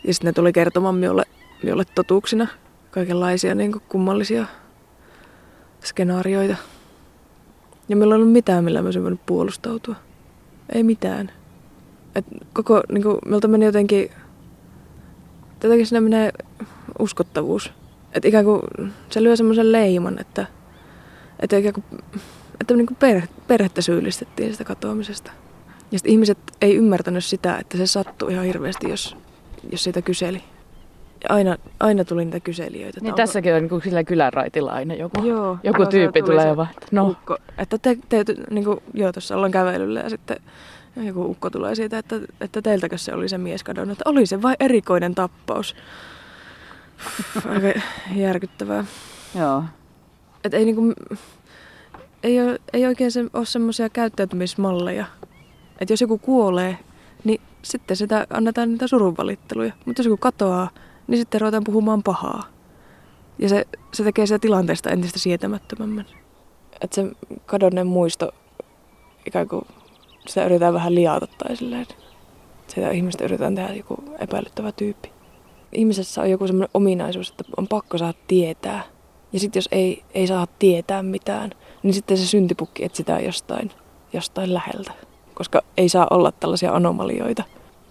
[0.03, 1.23] ja sitten ne tuli kertomaan minulle,
[1.63, 2.47] minulle totuuksina
[2.91, 4.45] kaikenlaisia niin kuin kummallisia
[5.83, 6.55] skenaarioita.
[7.89, 9.95] Ja meillä ei ollut mitään, millä mä voinut puolustautua.
[10.73, 11.31] Ei mitään.
[12.15, 14.11] Et koko, niin kuin, meiltä meni jotenkin,
[15.63, 16.31] jotenkin siinä menee
[16.99, 17.73] uskottavuus.
[18.13, 18.61] Että ikään kuin
[19.09, 20.45] se lyö semmoisen leiman, että,
[21.39, 21.85] että ikään kuin,
[22.61, 25.31] että niin kuin perhe, perhettä syyllistettiin sitä katoamisesta.
[25.91, 29.17] Ja sitten ihmiset ei ymmärtänyt sitä, että se sattui ihan hirveästi, jos,
[29.71, 30.43] jos siitä kyseli.
[31.29, 32.99] Aina, aina tuli niitä kyselijöitä.
[32.99, 33.17] Niin onko...
[33.17, 37.07] tässäkin on niin sillä kylänraitilla aina joku, joo, joku tyyppi tulee ja vaan, no.
[37.07, 40.37] Ukko, että te, te, niin kuin, joo, tuossa ollaan kävelyllä ja sitten
[40.95, 43.91] joku ukko tulee siitä, että, että teiltäkö se oli se mies kadonnut.
[43.91, 45.75] Että oli se vain erikoinen tappaus.
[47.49, 47.79] Aika
[48.15, 48.85] järkyttävää.
[49.39, 49.63] Joo.
[50.43, 50.93] Että ei, niinku,
[52.23, 55.05] ei, ole, ei oikein se, ole semmoisia käyttäytymismalleja.
[55.79, 56.77] Että jos joku kuolee,
[57.61, 59.73] sitten sitä annetaan niitä surunvalitteluja.
[59.85, 60.69] Mutta jos joku katoaa,
[61.07, 62.43] niin sitten ruvetaan puhumaan pahaa.
[63.39, 66.05] Ja se, se tekee sitä tilanteesta entistä sietämättömämmän.
[66.81, 67.11] Että se
[67.45, 68.31] kadonneen muisto,
[69.25, 69.65] ikään kuin
[70.27, 71.85] sitä yritetään vähän liata tai silleen,
[72.67, 75.11] sitä ihmistä yritetään tehdä joku epäilyttävä tyyppi.
[75.71, 78.83] Ihmisessä on joku semmoinen ominaisuus, että on pakko saada tietää.
[79.33, 81.51] Ja sitten jos ei, ei saa tietää mitään,
[81.83, 83.71] niin sitten se syntipukki etsitään jostain,
[84.13, 84.91] jostain läheltä.
[85.33, 87.43] Koska ei saa olla tällaisia anomalioita,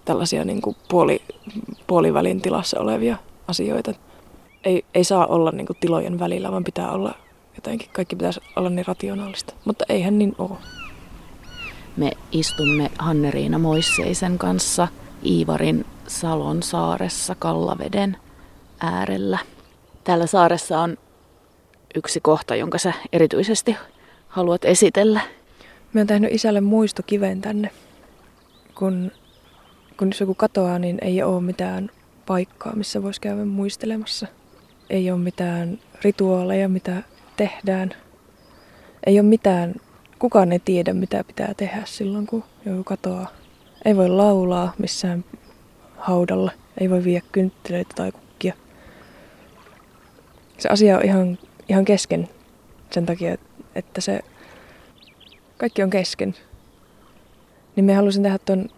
[0.05, 1.23] tällaisia niin kuin puoli,
[1.87, 3.17] puolivälin tilassa olevia
[3.49, 3.95] asioita.
[4.65, 7.15] Ei, ei saa olla niin kuin tilojen välillä, vaan pitää olla
[7.55, 9.55] jotenkin, kaikki pitäisi olla niin rationaalista.
[9.65, 10.59] Mutta eihän niin ole.
[11.97, 14.89] Me istumme Hanneriina Moisseisen kanssa
[15.27, 18.17] Iivarin Salon saaressa Kallaveden
[18.81, 19.39] äärellä.
[20.05, 20.97] Täällä saaressa on
[21.95, 23.77] yksi kohta, jonka sä erityisesti
[24.29, 25.21] haluat esitellä.
[25.93, 27.71] Mä oon tehnyt isälle muistokiven tänne.
[28.75, 29.13] Kun,
[29.97, 31.91] kun jos joku katoaa, niin ei ole mitään
[32.27, 34.27] paikkaa, missä voisi käydä muistelemassa.
[34.91, 37.03] Ei ole mitään rituaaleja, mitä
[37.37, 37.91] tehdään.
[39.07, 39.75] Ei ole mitään,
[40.19, 43.31] kukaan ei tiedä mitä pitää tehdä silloin, kun joku katoaa.
[43.85, 45.25] Ei voi laulaa missään
[45.97, 48.55] haudalla, ei voi viedä kynttilöitä tai kukkia.
[50.59, 51.39] Se asia on ihan,
[51.69, 52.29] ihan kesken
[52.91, 53.37] sen takia,
[53.75, 54.21] että se
[55.61, 56.35] kaikki on kesken.
[57.77, 58.69] Niin me halusin tehdä tuon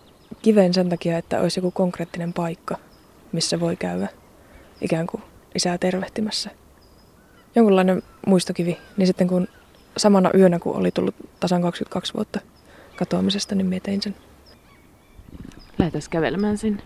[0.43, 2.77] kiven sen takia, että olisi joku konkreettinen paikka,
[3.33, 4.09] missä voi käydä
[4.81, 5.23] ikään kuin
[5.55, 6.51] isää tervehtimässä.
[7.55, 9.49] Jonkunlainen muistokivi, niin sitten kun
[9.97, 12.41] samana yönä, kun oli tullut tasan 22 vuotta
[12.97, 14.17] katoamisesta, niin mietin sen.
[15.79, 16.83] Lähdetään kävelemään sinne.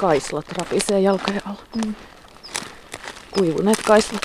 [0.00, 1.62] Kaislat rapisee jalkojen alla.
[1.86, 1.94] Mm.
[3.38, 4.22] Kuivuneet kaislat.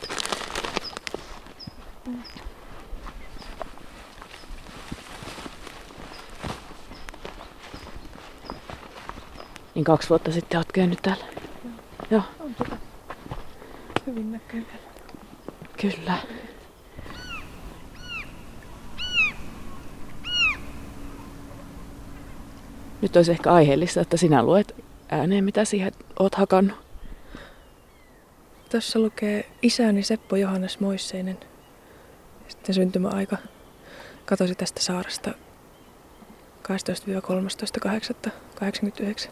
[9.75, 11.25] Niin kaksi vuotta sitten olet käynyt täällä.
[12.11, 12.21] Joo.
[12.39, 12.77] On tota
[14.07, 14.67] hyvin näköinen.
[15.81, 16.17] Kyllä.
[23.01, 24.75] Nyt olisi ehkä aiheellista, että sinä luet
[25.09, 26.80] ääneen, mitä siihen oot hakannut.
[28.71, 31.37] Tässä lukee isäni Seppo Johannes Moisseinen.
[32.47, 33.37] Sitten syntymäaika
[34.25, 35.31] katosi tästä saaresta
[39.27, 39.31] 12-13.8.89.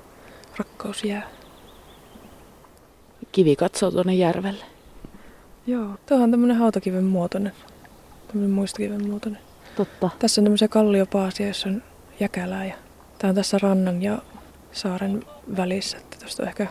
[0.58, 1.30] Rakkaus jää.
[3.32, 4.66] Kivi katsoo tuonne järvelle.
[5.68, 7.54] Joo, tuohon on tämmönen hautakiven muotoinen.
[8.28, 9.42] Tämmönen muistokiven muotoinen.
[9.76, 10.10] Totta.
[10.20, 11.84] Tässä on tämmöisiä kalliopaasia, jossa on
[12.20, 12.74] jäkälää ja
[13.18, 14.22] tää on tässä rannan ja
[14.72, 15.24] saaren
[15.58, 16.68] välissä, että tuosta on ehkä,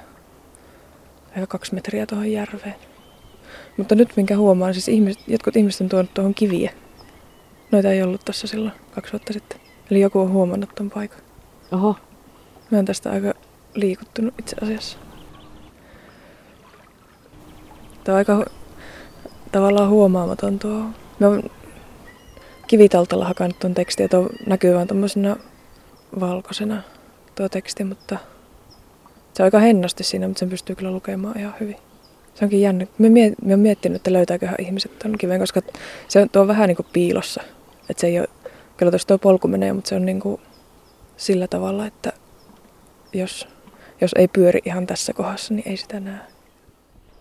[1.28, 2.74] ehkä kaksi metriä tuohon järveen.
[3.76, 6.72] Mutta nyt minkä huomaan, siis ihmiset, jotkut ihmiset on tuonut tuohon kiviä.
[7.70, 9.60] Noita ei ollut tuossa silloin kaksi vuotta sitten.
[9.90, 11.18] Eli joku on huomannut tuon paikan.
[11.72, 11.96] Oho.
[12.70, 13.34] Mä oon tästä aika
[13.74, 14.98] liikuttunut itse asiassa.
[18.04, 18.52] Tämä on aika hu-
[19.52, 20.82] tavallaan huomaamaton tuo.
[21.18, 21.42] Mä oon
[22.66, 25.36] kivitaltalla hakannut tuon tekstin ja tuo näkyy vaan tommosena
[26.20, 26.82] valkoisena
[27.34, 28.18] tuo teksti, mutta
[29.38, 31.76] se on aika hennosti siinä, mutta sen pystyy kyllä lukemaan ihan hyvin.
[32.34, 32.86] Se onkin jännä.
[32.98, 35.62] Mä, miet, mä oon miettinyt, että löytääköhän ihmiset tuon kiven, koska
[36.08, 37.42] se on tuo vähän niin kuin piilossa.
[37.90, 38.28] Että se ei ole,
[38.76, 40.40] kyllä tuossa tuo polku menee, mutta se on niin kuin
[41.16, 42.12] sillä tavalla, että
[43.12, 43.48] jos,
[44.00, 46.20] jos ei pyöri ihan tässä kohdassa, niin ei sitä näe.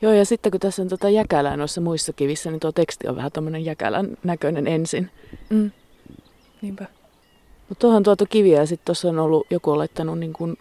[0.01, 3.15] Joo, ja sitten kun tässä on tota jäkälää noissa muissa kivissä, niin tuo teksti on
[3.15, 5.09] vähän tommonen jäkälän näköinen ensin.
[5.49, 5.72] Mm.
[6.61, 6.86] Niinpä.
[7.70, 10.57] Mutta tuohon tuotu kiviä ja sitten tuossa on ollut, joku on laittanut niin kuin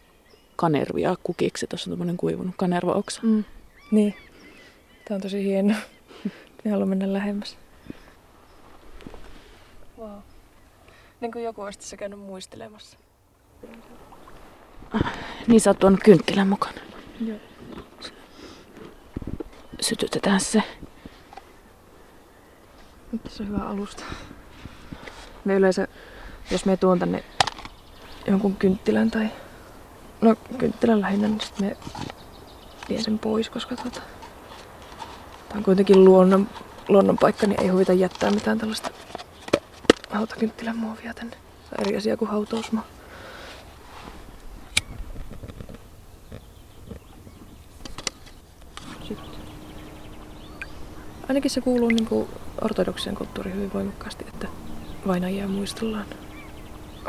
[0.56, 1.66] kanervia kukiksi.
[1.66, 3.20] Tuossa on tämmöinen kuivunut kanervaoksa.
[3.22, 3.44] Mm.
[3.90, 4.14] Niin.
[5.04, 5.74] Tämä on tosi hieno.
[6.64, 7.56] Me haluan mennä lähemmäs.
[9.98, 10.18] Wow.
[11.20, 12.98] Niin kuin joku olisi tässä käynyt muistelemassa.
[15.46, 16.80] Niin sä oot tuonut kynttilän mukana.
[17.20, 17.38] Joo.
[19.80, 20.62] Sytytetään se.
[23.12, 24.04] Nyt tässä on hyvä alusta.
[25.44, 25.88] Me yleensä,
[26.50, 27.24] jos me tuon tänne
[28.26, 29.28] jonkun kynttilän tai...
[30.20, 31.76] No kynttilän lähinnä, niin sitten me
[32.88, 34.00] vien sen pois, koska tota...
[35.48, 36.50] Tämä on kuitenkin luonnon,
[36.88, 38.90] luonnon paikka, niin ei huvita jättää mitään tällaista
[40.10, 41.36] hautakynttilän muovia tänne.
[41.36, 42.84] Se on eri asia kuin hautausmaa.
[51.28, 52.28] Ainakin se kuuluu niin kuin
[52.60, 54.48] ortodoksien kulttuuriin hyvin voimakkaasti, että
[55.06, 56.06] vainajia muistellaan.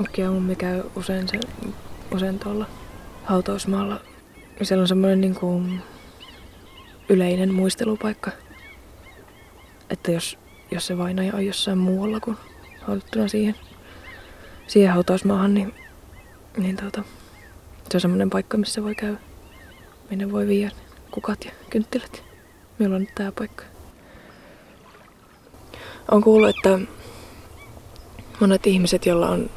[0.01, 1.39] Okei, ja mummi käy usein, se,
[2.15, 2.65] usein tuolla
[3.28, 3.99] hautausmaalla.
[4.61, 5.82] Siellä on semmoinen niin kuin
[7.09, 8.32] yleinen muistelupaikka.
[9.89, 10.38] Että jos,
[10.71, 12.38] jos se vainaja on jossain muualla kuin
[12.82, 13.55] haudattuna siihen,
[14.67, 15.73] siihen hautausmaahan, niin,
[16.57, 17.03] niin tuota,
[17.89, 19.17] Se on semmoinen paikka, missä voi käydä.
[20.09, 20.71] Minne voi viedä
[21.11, 22.23] kukat ja kynttilät.
[22.80, 23.63] Meillä on nyt tää paikka.
[26.11, 26.80] On kuullut, että
[28.39, 29.49] monet ihmiset, joilla on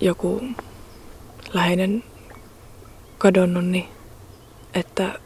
[0.00, 0.40] joku
[1.54, 2.04] läheinen
[3.18, 3.88] kadonnut, niin
[4.74, 5.20] että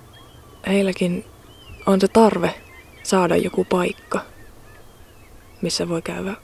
[0.66, 1.24] heilläkin
[1.86, 2.54] on se tarve
[3.02, 4.20] saada joku paikka,
[5.62, 6.34] missä voi käydä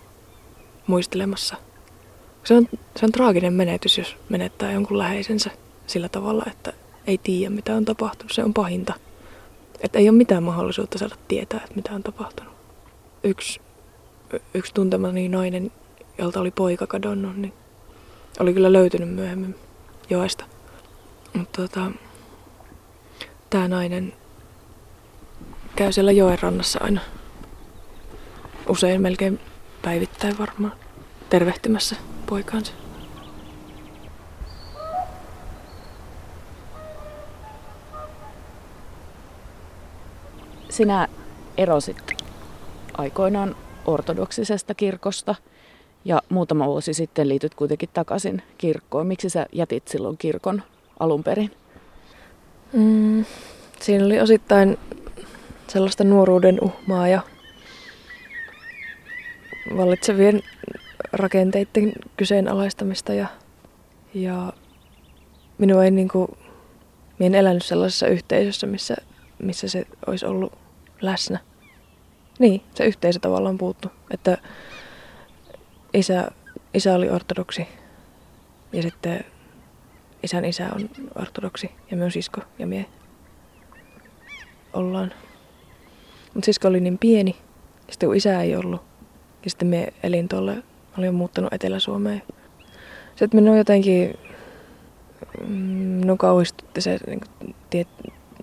[0.86, 1.56] muistelemassa.
[2.44, 5.50] Se on, se on traaginen menetys, jos menettää jonkun läheisensä
[5.86, 6.72] sillä tavalla, että
[7.06, 8.32] ei tiedä mitä on tapahtunut.
[8.32, 8.94] Se on pahinta.
[9.80, 12.52] Että ei ole mitään mahdollisuutta saada tietää, että mitä on tapahtunut.
[13.24, 13.60] Yksi,
[14.54, 15.72] yksi tuntemani nainen,
[16.18, 17.52] jolta oli poika kadonnut, niin
[18.40, 19.54] oli kyllä löytynyt myöhemmin
[20.12, 20.44] joesta.
[21.34, 21.90] Mutta tota,
[23.50, 24.12] tämä nainen
[25.76, 27.00] käy siellä joen rannassa aina.
[28.68, 29.40] Usein melkein
[29.82, 30.72] päivittäin varmaan
[31.30, 31.96] tervehtimässä
[32.26, 32.72] poikaansa.
[40.70, 41.08] Sinä
[41.56, 42.12] erosit
[42.98, 45.34] aikoinaan ortodoksisesta kirkosta
[46.04, 49.06] ja muutama vuosi sitten liityt kuitenkin takaisin kirkkoon.
[49.06, 50.62] Miksi sä jätit silloin kirkon
[51.00, 51.50] alun perin?
[52.72, 53.24] Mm,
[53.80, 54.78] siinä oli osittain
[55.68, 57.20] sellaista nuoruuden uhmaa ja
[59.76, 60.42] vallitsevien
[61.12, 63.26] rakenteiden kyseenalaistamista ja,
[64.14, 64.52] ja
[65.58, 66.36] minua ei niinku,
[67.18, 68.96] minä en elänyt sellaisessa yhteisössä, missä,
[69.38, 70.52] missä se olisi ollut
[71.00, 71.38] läsnä.
[72.38, 73.88] Niin, se yhteisö tavallaan puuttu.
[74.10, 74.38] Että
[75.94, 76.30] isä,
[76.74, 77.68] isä oli ortodoksi
[78.72, 79.24] ja sitten
[80.22, 82.86] isän isä on ortodoksi ja myös sisko ja mie
[84.72, 85.12] ollaan.
[86.34, 87.36] Mutta sisko oli niin pieni,
[87.86, 88.82] ja sitten kun isä ei ollut,
[89.44, 90.62] ja sitten me elin tuolle,
[90.98, 92.22] olin jo muuttanut Etelä-Suomeen.
[93.16, 94.18] Sitten minun jotenkin
[95.46, 97.88] mm, no kauhistutti se niin kuin, tiet,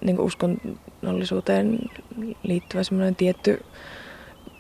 [0.02, 1.80] niin kuin uskonnollisuuteen
[2.44, 3.66] liittyvä semmoinen tietty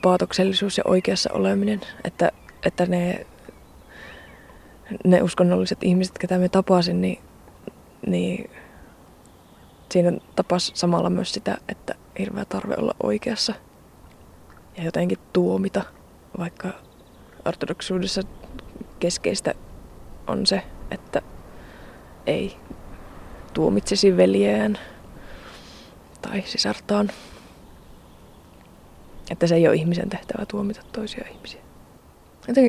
[0.01, 2.31] paatoksellisuus ja oikeassa oleminen, että,
[2.63, 3.25] että ne
[5.05, 7.19] ne uskonnolliset ihmiset, ketä me tapasin, niin,
[8.07, 8.49] niin
[9.91, 13.53] siinä tapas samalla myös sitä, että hirveä tarve olla oikeassa
[14.77, 15.83] ja jotenkin tuomita,
[16.37, 16.69] vaikka
[17.45, 18.21] ortodoksuudessa
[18.99, 19.53] keskeistä
[20.27, 21.21] on se, että
[22.25, 22.57] ei
[23.53, 24.77] tuomitsisi veljeään
[26.21, 27.09] tai sisartaan.
[29.29, 31.68] Että se ei ole ihmisen tehtävä tuomita toisia ihmisiä.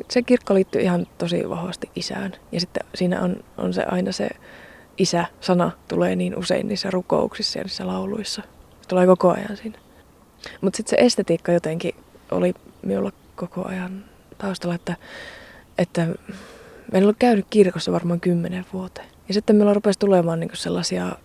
[0.09, 2.33] Se kirkko liittyy ihan tosi vahvasti isään.
[2.51, 4.29] Ja sitten siinä on, on se aina se
[4.97, 8.41] isä-sana tulee niin usein niissä rukouksissa ja niissä lauluissa.
[8.81, 9.79] Se tulee koko ajan siinä.
[10.61, 11.95] Mutta sitten se estetiikka jotenkin
[12.31, 14.05] oli minulla koko ajan
[14.37, 14.95] taustalla, että,
[15.77, 16.07] että
[16.93, 19.07] en ollut käynyt kirkossa varmaan kymmenen vuoteen.
[19.27, 21.15] Ja sitten meillä rupesi tulemaan niinku sellaisia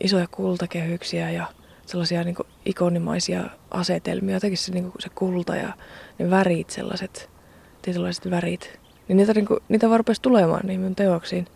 [0.00, 1.46] isoja kultakehyksiä ja
[1.86, 4.36] sellaisia niinku ikonimaisia asetelmia.
[4.36, 5.72] Jotenkin se, niinku se kulta ja
[6.18, 7.30] ne värit sellaiset
[7.82, 8.78] tietynlaiset värit.
[9.08, 11.46] Niin niitä, niin kuin, niitä vaan rupesi tulemaan niin minun teoksiin.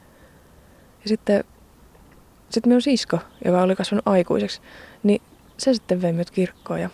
[1.02, 1.44] Ja sitten,
[2.50, 4.60] sitten minun sisko, joka oli kasvanut aikuiseksi,
[5.02, 5.22] niin
[5.58, 6.80] se sitten vei minut kirkkoon.
[6.80, 6.90] Ja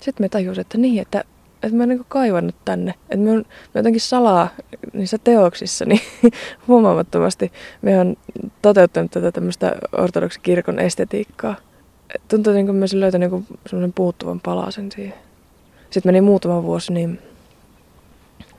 [0.00, 1.24] sitten me tajusin, että niin, että,
[1.62, 2.94] että mä oon niin kaivannut tänne.
[3.02, 4.48] Että me on, me jotenkin salaa
[4.92, 6.00] niissä teoksissa, niin
[6.68, 8.16] huomaamattomasti me on
[8.62, 11.56] toteuttanut tätä tämmöistä ortodoksikirkon estetiikkaa.
[12.28, 15.14] Tuntuu niin kuin mä olisin löytänyt niin semmoinen puuttuvan palasen siihen.
[15.90, 17.18] Sitten meni muutama vuosi, niin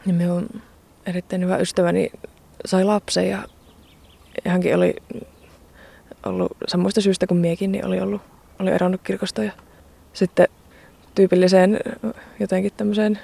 [0.06, 0.62] niin minun
[1.06, 2.12] erittäin hyvä ystäväni
[2.66, 3.44] sai lapsen ja
[4.48, 4.96] hänkin oli
[6.26, 8.22] ollut samoista syystä kuin miekin, niin oli, ollut,
[8.60, 9.52] oli eronnut kirkosta ja
[10.14, 10.48] sitten
[11.16, 11.80] tyypilliseen
[12.40, 13.20] jotenkin tämmöiseen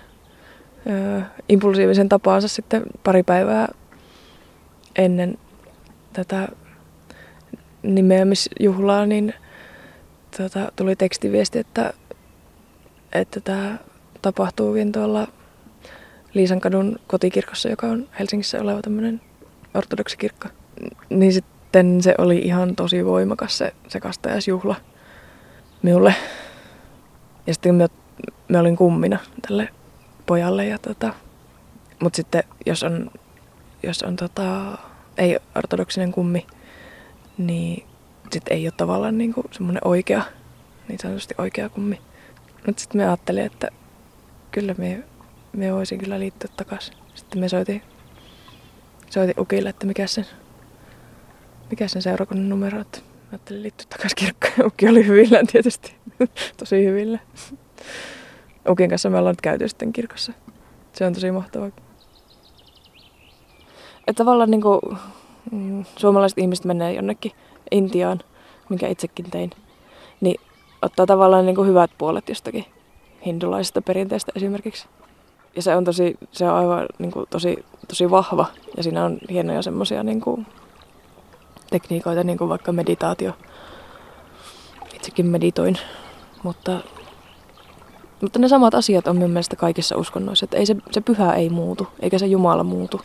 [0.90, 3.68] ö, impulsiivisen tapaansa sitten pari päivää
[4.96, 5.38] ennen
[6.14, 6.48] tätä
[7.84, 9.34] nimeämisjuhlaa, niin
[10.38, 11.94] tota, tuli tekstiviesti, että,
[13.14, 13.78] että tämä
[14.22, 15.28] tapahtuu tuolla
[16.36, 19.22] Liisankadun kotikirkossa, joka on Helsingissä oleva tämmöinen
[19.74, 20.48] ortodoksikirkko.
[21.10, 24.76] Niin sitten se oli ihan tosi voimakas se, se kastajasjuhla
[25.82, 26.16] minulle.
[27.48, 27.88] Ja sitten me,
[28.48, 29.70] me olin kummina tälle
[30.26, 30.66] pojalle.
[30.66, 31.14] Ja tota,
[32.00, 33.12] mutta sitten jos on,
[33.84, 34.78] jos on tota,
[35.18, 36.48] ei ortodoksinen kummi,
[37.38, 37.88] niin
[38.32, 40.24] sitten ei ole tavallaan niinku semmoinen oikea,
[40.88, 42.02] niin sanotusti oikea kummi.
[42.66, 43.70] Mutta sitten me ajattelin, että
[44.52, 45.04] kyllä me
[45.56, 46.96] me voisin kyllä liittyä takaisin.
[47.16, 47.82] Sitten me soitin,
[49.10, 50.26] soitin Ukille, että mikä sen,
[51.70, 54.68] mikä sen seurakunnan numero, että mä ajattelin liittyä takaisin kirkkoon.
[54.68, 55.96] Ukki oli hyvillään tietysti,
[56.60, 57.20] tosi hyvillä.
[58.70, 60.34] Ukin kanssa me ollaan nyt käyty sitten kirkossa.
[60.94, 61.68] Se on tosi mahtavaa.
[64.08, 64.80] että tavallaan niin kuin,
[65.52, 67.32] mm, suomalaiset ihmiset menee jonnekin
[67.72, 68.20] Intiaan,
[68.70, 69.50] minkä itsekin tein,
[70.22, 70.42] niin
[70.82, 72.66] ottaa tavallaan niin kuin hyvät puolet jostakin
[73.26, 74.88] hindulaisesta perinteestä esimerkiksi.
[75.56, 78.46] Ja se on, tosi, se on aivan niin kuin, tosi, tosi vahva
[78.78, 80.22] ja siinä on hienoja semmoisia niin
[81.70, 83.34] tekniikoita, niin kuin vaikka meditaatio.
[84.96, 85.78] Itsekin meditoin,
[86.44, 86.80] mutta,
[88.22, 90.44] mutta ne samat asiat on minun mielestä kaikissa uskonnoissa.
[90.44, 93.02] Että ei se, se pyhä ei muutu, eikä se Jumala muutu.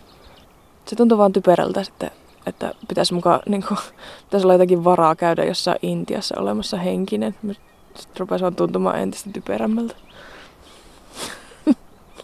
[0.87, 2.11] Se tuntuu vaan typerältä sitten,
[2.47, 3.79] että pitäisi, mukaan, niin kuin,
[4.25, 7.35] pitäisi olla jotakin varaa käydä jossain Intiassa olemassa henkinen.
[7.95, 9.95] Sitten rupesi vaan tuntumaan entistä typerämmältä.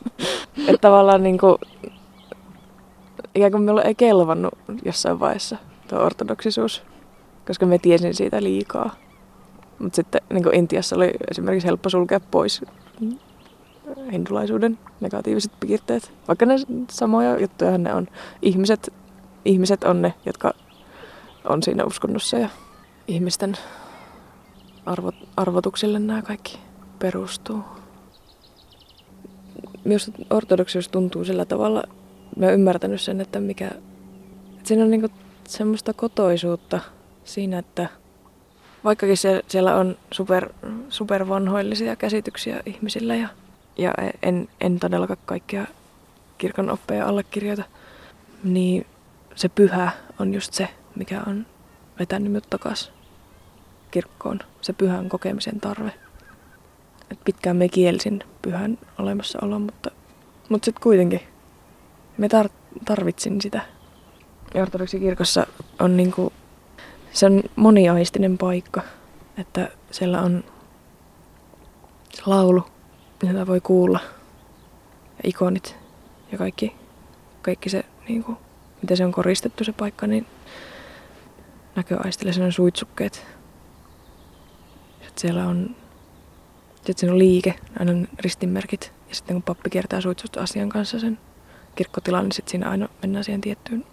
[0.69, 1.57] että tavallaan niin kuin,
[3.35, 4.55] ikään kuin minulle ei kelvannut
[4.85, 5.57] jossain vaiheessa
[5.89, 6.83] tuo ortodoksisuus,
[7.47, 8.95] koska me tiesin siitä liikaa.
[9.79, 12.63] Mutta sitten niin Intiassa oli esimerkiksi helppo sulkea pois
[14.13, 16.13] hindulaisuuden negatiiviset piirteet.
[16.29, 16.55] Vaikka ne
[16.91, 18.07] samoja juttuja ne on.
[18.43, 18.93] Ihmiset,
[19.45, 20.53] ihmiset on ne, jotka
[21.45, 22.49] on siinä uskonnossa ja
[23.09, 23.57] ihmisten
[24.87, 26.59] arvo, arvotuksille nämä kaikki
[26.99, 27.61] perustuu.
[29.87, 31.83] Minusta ortodoksius tuntuu sillä tavalla,
[32.37, 35.09] mä ymmärtänyt sen, että mikä, että siinä on niinku
[35.49, 36.81] semmoista kotoisuutta
[37.25, 37.89] siinä, että
[38.85, 40.49] vaikkakin se, siellä on super,
[40.89, 43.29] super vanhoillisia käsityksiä ihmisillä ja,
[43.79, 45.67] ja en, en todellakaan kaikkia
[46.39, 47.65] kirkon oppeja allekirjoita,
[48.45, 48.87] niin
[49.35, 51.47] se pyhä on just se, mikä on
[51.99, 52.93] vetänyt minut takaisin
[53.91, 54.39] kirkkoon.
[54.61, 56.06] Se pyhän kokemisen tarve.
[57.11, 59.91] Et pitkään me kielsin pyhän olemassaolon, mutta,
[60.49, 61.21] mutta sitten kuitenkin
[62.19, 63.61] me tar- tarvitsin sitä
[64.55, 65.47] ja ortodoksikirkossa
[65.81, 66.33] on niinku,
[67.13, 68.83] se on moniaistinen paikka,
[69.39, 70.45] että siellä on
[72.27, 72.65] laulu,
[73.23, 74.01] jota voi kuulla,
[75.13, 75.77] ja ikonit
[76.33, 76.77] ja kaikki,
[77.43, 78.37] kaikki se, niinku,
[78.83, 80.27] miten se on koristettu se paikka, niin
[81.77, 83.27] näköaistille sen suitsukkeet.
[85.01, 85.77] Sitten siellä on,
[86.87, 88.93] sitten siinä on liike, aina on ristinmerkit.
[89.09, 91.19] Ja sitten kun pappi kiertää suitsusta asian kanssa sen
[91.75, 93.85] kirkkotilan, niin sitten siinä aina mennään siihen tiettyyn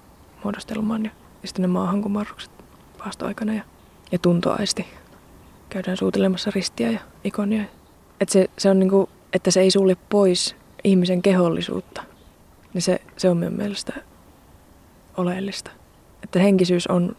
[0.44, 2.52] muodostelmaan ja, ja sitten ne maahankumarrukset
[3.00, 3.64] vaastoaikana ja,
[4.12, 4.86] ja tuntoaisti.
[5.70, 7.64] Käydään suutelemassa ristiä ja ikonia.
[8.22, 12.04] Et se, se on niinku, että se ei sulje pois ihmisen kehollisuutta,
[12.74, 13.94] niin se, se on minun mielestä
[15.18, 15.72] oleellista.
[16.24, 17.16] Että henkisyys on,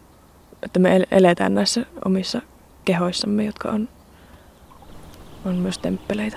[0.63, 2.43] että me eletään näissä omissa
[2.85, 3.89] kehoissamme, jotka on,
[5.45, 6.37] on myös temppeleitä.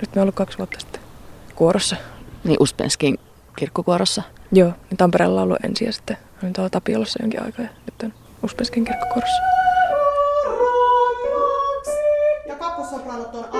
[0.00, 1.02] Nyt me ollut kaksi vuotta sitten
[1.54, 1.96] kuorossa.
[2.44, 3.18] Niin Uspenskin
[3.56, 4.22] kirkkokuorossa?
[4.52, 8.02] Joo, niin Tampereella on ollut ensin ja sitten olin tuolla Tapiolassa jonkin aikaa ja nyt
[8.02, 8.14] on
[8.44, 9.42] Uspenskin kirkkokuorossa.
[12.46, 13.57] Ja kakkosopranot on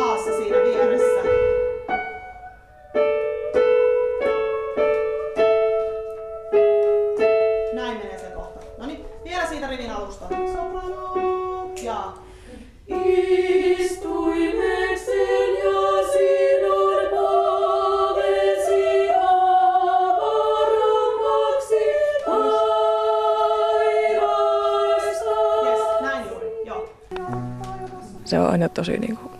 [28.58, 29.30] aina tosi, niin kuin,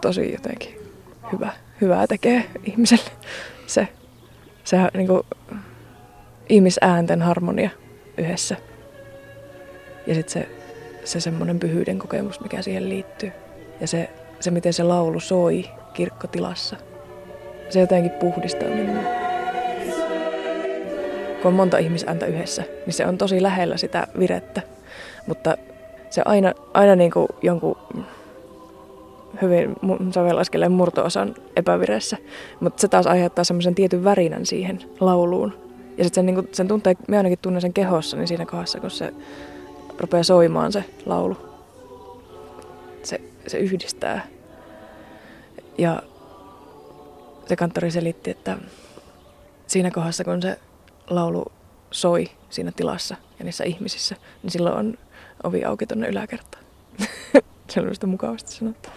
[0.00, 0.80] tosi jotenkin
[1.32, 3.10] hyvä, hyvää tekee ihmiselle.
[3.66, 3.88] Se,
[4.64, 5.22] se niin kuin,
[6.48, 7.70] ihmisäänten harmonia
[8.18, 8.56] yhdessä.
[10.06, 10.48] Ja sitten se,
[11.04, 13.32] se semmoinen pyhyyden kokemus, mikä siihen liittyy.
[13.80, 14.10] Ja se,
[14.40, 15.64] se, miten se laulu soi
[15.94, 16.76] kirkkotilassa.
[17.68, 19.02] Se jotenkin puhdistaa minua.
[21.42, 24.62] Kun on monta ihmisääntä yhdessä, niin se on tosi lähellä sitä virettä.
[25.26, 25.56] Mutta
[26.10, 27.76] se aina, aina niin kuin jonkun
[29.42, 29.76] hyvin
[30.14, 31.34] sovellaskeleen murto-osan.
[32.60, 35.68] Mutta se taas aiheuttaa semmoisen tietyn värinän siihen lauluun.
[35.98, 38.90] Ja sitten sen, niin sen tuntee, me ainakin tunnen sen kehossa, niin siinä kohdassa, kun
[38.90, 39.14] se
[39.98, 41.36] rupeaa soimaan se laulu.
[43.02, 44.26] Se, se yhdistää.
[45.78, 46.02] Ja
[47.46, 48.58] se kanttori selitti, että
[49.66, 50.58] siinä kohdassa, kun se
[51.10, 51.44] laulu
[51.90, 54.98] soi siinä tilassa ja niissä ihmisissä, niin silloin on
[55.44, 56.64] ovi auki tuonne yläkertaan.
[57.70, 58.88] se on mukavasti sanottu.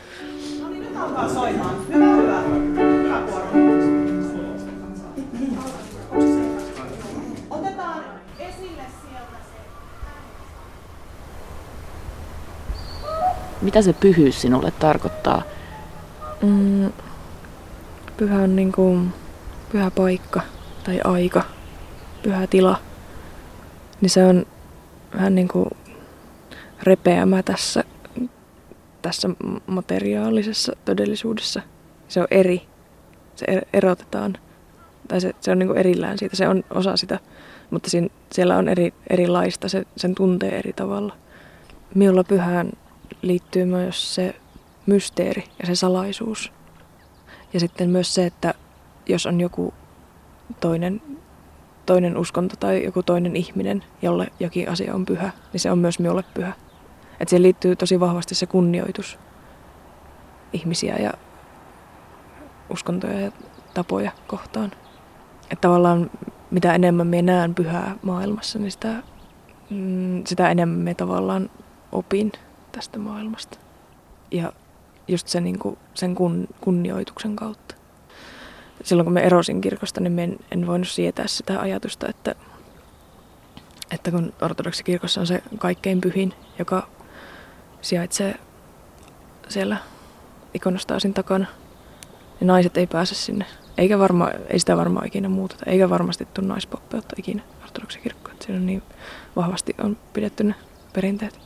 [0.62, 1.76] No niin, nyt alkaa soimaan.
[1.88, 2.42] Hyvä, hyvä.
[2.42, 3.46] Hyvä kuoro.
[7.50, 8.04] Otetaan
[8.40, 9.58] esille sieltä se
[13.62, 15.44] Mitä se pyhyys sinulle tarkoittaa?
[16.42, 16.92] Mm,
[18.18, 19.14] pyhä on niin kuin
[19.72, 20.42] pyhä paikka
[20.84, 21.44] tai aika,
[22.24, 22.80] pyhä tila.
[24.02, 24.46] Niin se on
[25.16, 25.70] vähän niin kuin
[26.84, 27.84] repeämä tässä,
[29.02, 29.30] tässä
[29.68, 31.62] materiaalisessa todellisuudessa.
[32.08, 32.62] Se on eri.
[33.36, 34.38] Se er- erotetaan
[35.08, 37.20] Tai se, se on niin erillään siitä, se on osa sitä,
[37.70, 41.16] mutta siinä, siellä on eri, erilaista, se, sen tuntee eri tavalla.
[41.96, 42.72] Minulla pyhään
[43.22, 44.36] liittyy myös se
[44.86, 46.52] mysteeri ja se salaisuus.
[47.54, 48.54] Ja sitten myös se, että
[49.10, 49.74] jos on joku
[50.60, 51.02] toinen,
[51.86, 56.00] toinen uskonto tai joku toinen ihminen, jolle jokin asia on pyhä, niin se on myös
[56.00, 56.54] minulle pyhä.
[57.22, 59.20] Että siihen liittyy tosi vahvasti se kunnioitus
[60.54, 61.14] ihmisiä ja
[62.70, 63.32] uskontoja ja
[63.74, 64.72] tapoja kohtaan.
[65.44, 66.12] Että tavallaan
[66.52, 69.04] mitä enemmän minä näen pyhää maailmassa, niin sitä,
[69.70, 71.50] mm, sitä enemmän me tavallaan
[71.92, 72.32] opin
[72.72, 73.58] tästä maailmasta.
[74.32, 74.54] Ja
[75.08, 77.76] just se, niin kuin, sen kun, kunnioituksen kautta.
[78.84, 82.36] Silloin kun me erosin kirkosta, niin en, en voinut sietää sitä ajatusta, että,
[83.92, 86.88] että kun ortodoksikirkossa on se kaikkein pyhin, joka
[87.82, 88.36] sijaitsee
[89.50, 89.78] siellä
[90.54, 91.46] ikonostaasin takana,
[92.40, 93.46] niin naiset ei pääse sinne.
[93.78, 98.38] Eikä varma, ei sitä varmaan ikinä muuteta, eikä varmasti tule naispoppeutta ikinä ortodoksikirkkoon.
[98.42, 98.84] Siinä on niin
[99.36, 100.56] vahvasti on pidetty ne
[100.94, 101.40] perinteet.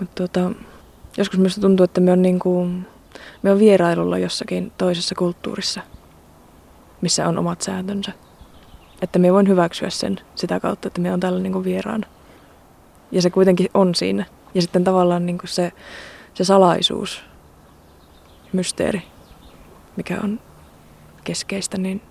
[0.00, 0.50] Mutta tuota,
[1.16, 2.86] joskus minusta tuntuu, että me on, niin kuin,
[3.42, 5.80] me on vierailulla jossakin toisessa kulttuurissa,
[7.00, 8.12] missä on omat sääntönsä.
[9.02, 12.06] Että me voin hyväksyä sen sitä kautta, että me on täällä niin kuin vieraana.
[13.12, 14.24] Ja se kuitenkin on siinä.
[14.54, 15.72] Ja sitten tavallaan niin kuin se,
[16.34, 17.22] se salaisuus,
[18.52, 19.02] mysteeri,
[19.96, 20.40] mikä on
[21.24, 22.02] keskeistä, niin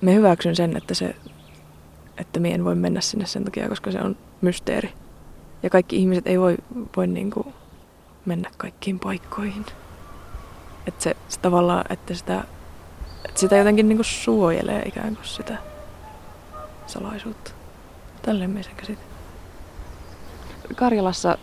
[0.00, 1.16] me hyväksyn sen, että, se,
[2.18, 4.92] että me en voi mennä sinne sen takia, koska se on mysteeri.
[5.62, 6.56] Ja kaikki ihmiset ei voi,
[6.96, 7.54] voi niin kuin
[8.26, 9.66] mennä kaikkiin paikkoihin.
[10.86, 12.44] Että se, se tavallaan, että sitä,
[13.24, 15.58] että sitä jotenkin niin kuin suojelee ikään kuin sitä
[16.86, 17.50] salaisuutta.
[18.22, 18.98] Tälleen me sen.
[20.76, 21.38] Karjalassa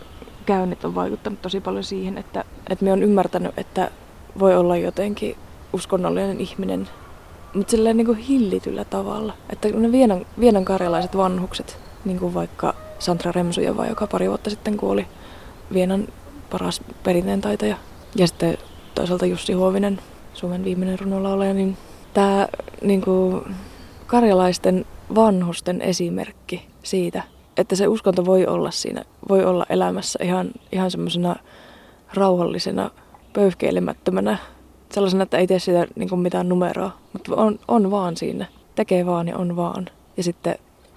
[0.45, 3.91] käynnit on vaikuttanut tosi paljon siihen, että, että me on ymmärtänyt, että
[4.39, 5.35] voi olla jotenkin
[5.73, 6.89] uskonnollinen ihminen,
[7.53, 9.33] mutta silleen niin kuin hillityllä tavalla.
[9.49, 14.77] Että ne vienan, vienan karjalaiset vanhukset, niin kuin vaikka Santra Remsujeva, joka pari vuotta sitten
[14.77, 15.07] kuoli,
[15.73, 16.07] Vienan
[16.49, 17.77] paras perinteen taitaja.
[18.15, 18.57] Ja sitten
[18.95, 19.99] toisaalta Jussi Huovinen,
[20.33, 21.77] Suomen viimeinen runolaulaja, niin
[22.13, 22.47] tämä
[22.81, 23.55] niin kuin,
[24.07, 24.85] karjalaisten
[25.15, 27.23] vanhusten esimerkki siitä,
[27.57, 31.35] että se uskonto voi olla siinä, voi olla elämässä ihan, ihan semmoisena
[32.13, 32.91] rauhallisena,
[33.33, 34.37] pöyhkeilemättömänä,
[34.91, 38.45] sellaisena, että ei tee sitä niin kuin mitään numeroa, mutta on, on vaan siinä,
[38.75, 39.89] tekee vaan ja on vaan.
[40.17, 40.55] Ja sitten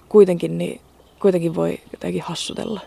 [0.09, 0.81] kuitenkin, niin,
[1.21, 2.81] kuitenkin voi jotenkin hassutella.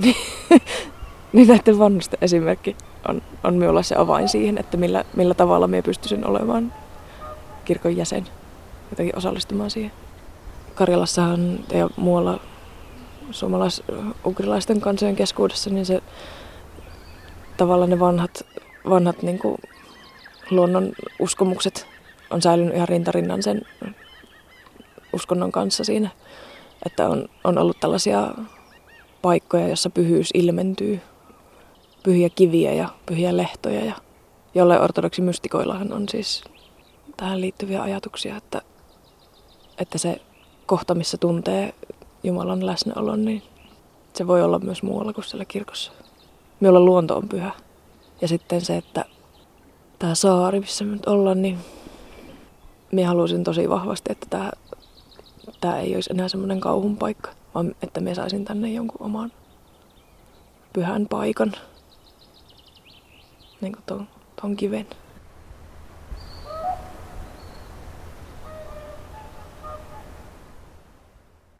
[1.32, 2.76] niin näiden vanhusten esimerkki
[3.08, 6.72] on, on minulla se avain siihen, että millä, millä tavalla minä pystyisin olemaan
[7.64, 8.26] kirkon jäsen,
[8.90, 9.92] jotenkin osallistumaan siihen.
[10.74, 12.40] Karjalassahan ja muualla
[13.30, 16.02] suomalais-ugrilaisten kansojen keskuudessa, niin se
[17.56, 18.42] tavallaan ne vanhat,
[18.88, 19.56] vanhat niin kuin
[20.50, 21.86] luonnon uskomukset
[22.30, 23.62] on säilynyt ihan rintarinnan sen
[25.12, 26.10] uskonnon kanssa siinä.
[26.86, 28.34] Että on, on ollut tällaisia
[29.22, 31.00] paikkoja, jossa pyhyys ilmentyy.
[32.02, 33.84] Pyhiä kiviä ja pyhiä lehtoja.
[33.84, 33.94] Ja
[34.54, 36.44] jolle ortodoksi mystikoillahan on siis
[37.16, 38.62] tähän liittyviä ajatuksia, että,
[39.78, 40.20] että se
[40.66, 41.74] kohta, missä tuntee
[42.24, 43.42] Jumalan läsnäolon, niin
[44.14, 45.92] se voi olla myös muualla kuin siellä kirkossa.
[46.60, 47.52] Minulla luonto on pyhä.
[48.20, 49.04] Ja sitten se, että
[49.98, 51.58] tämä saari, missä me nyt ollaan, niin
[52.92, 54.50] minä halusin tosi vahvasti, että tämä,
[55.60, 59.32] tämä ei olisi enää semmoinen kauhun paikka, vaan että me saisin tänne jonkun oman
[60.72, 61.52] pyhän paikan,
[63.60, 64.08] niin kuin ton,
[64.42, 64.86] ton kiven.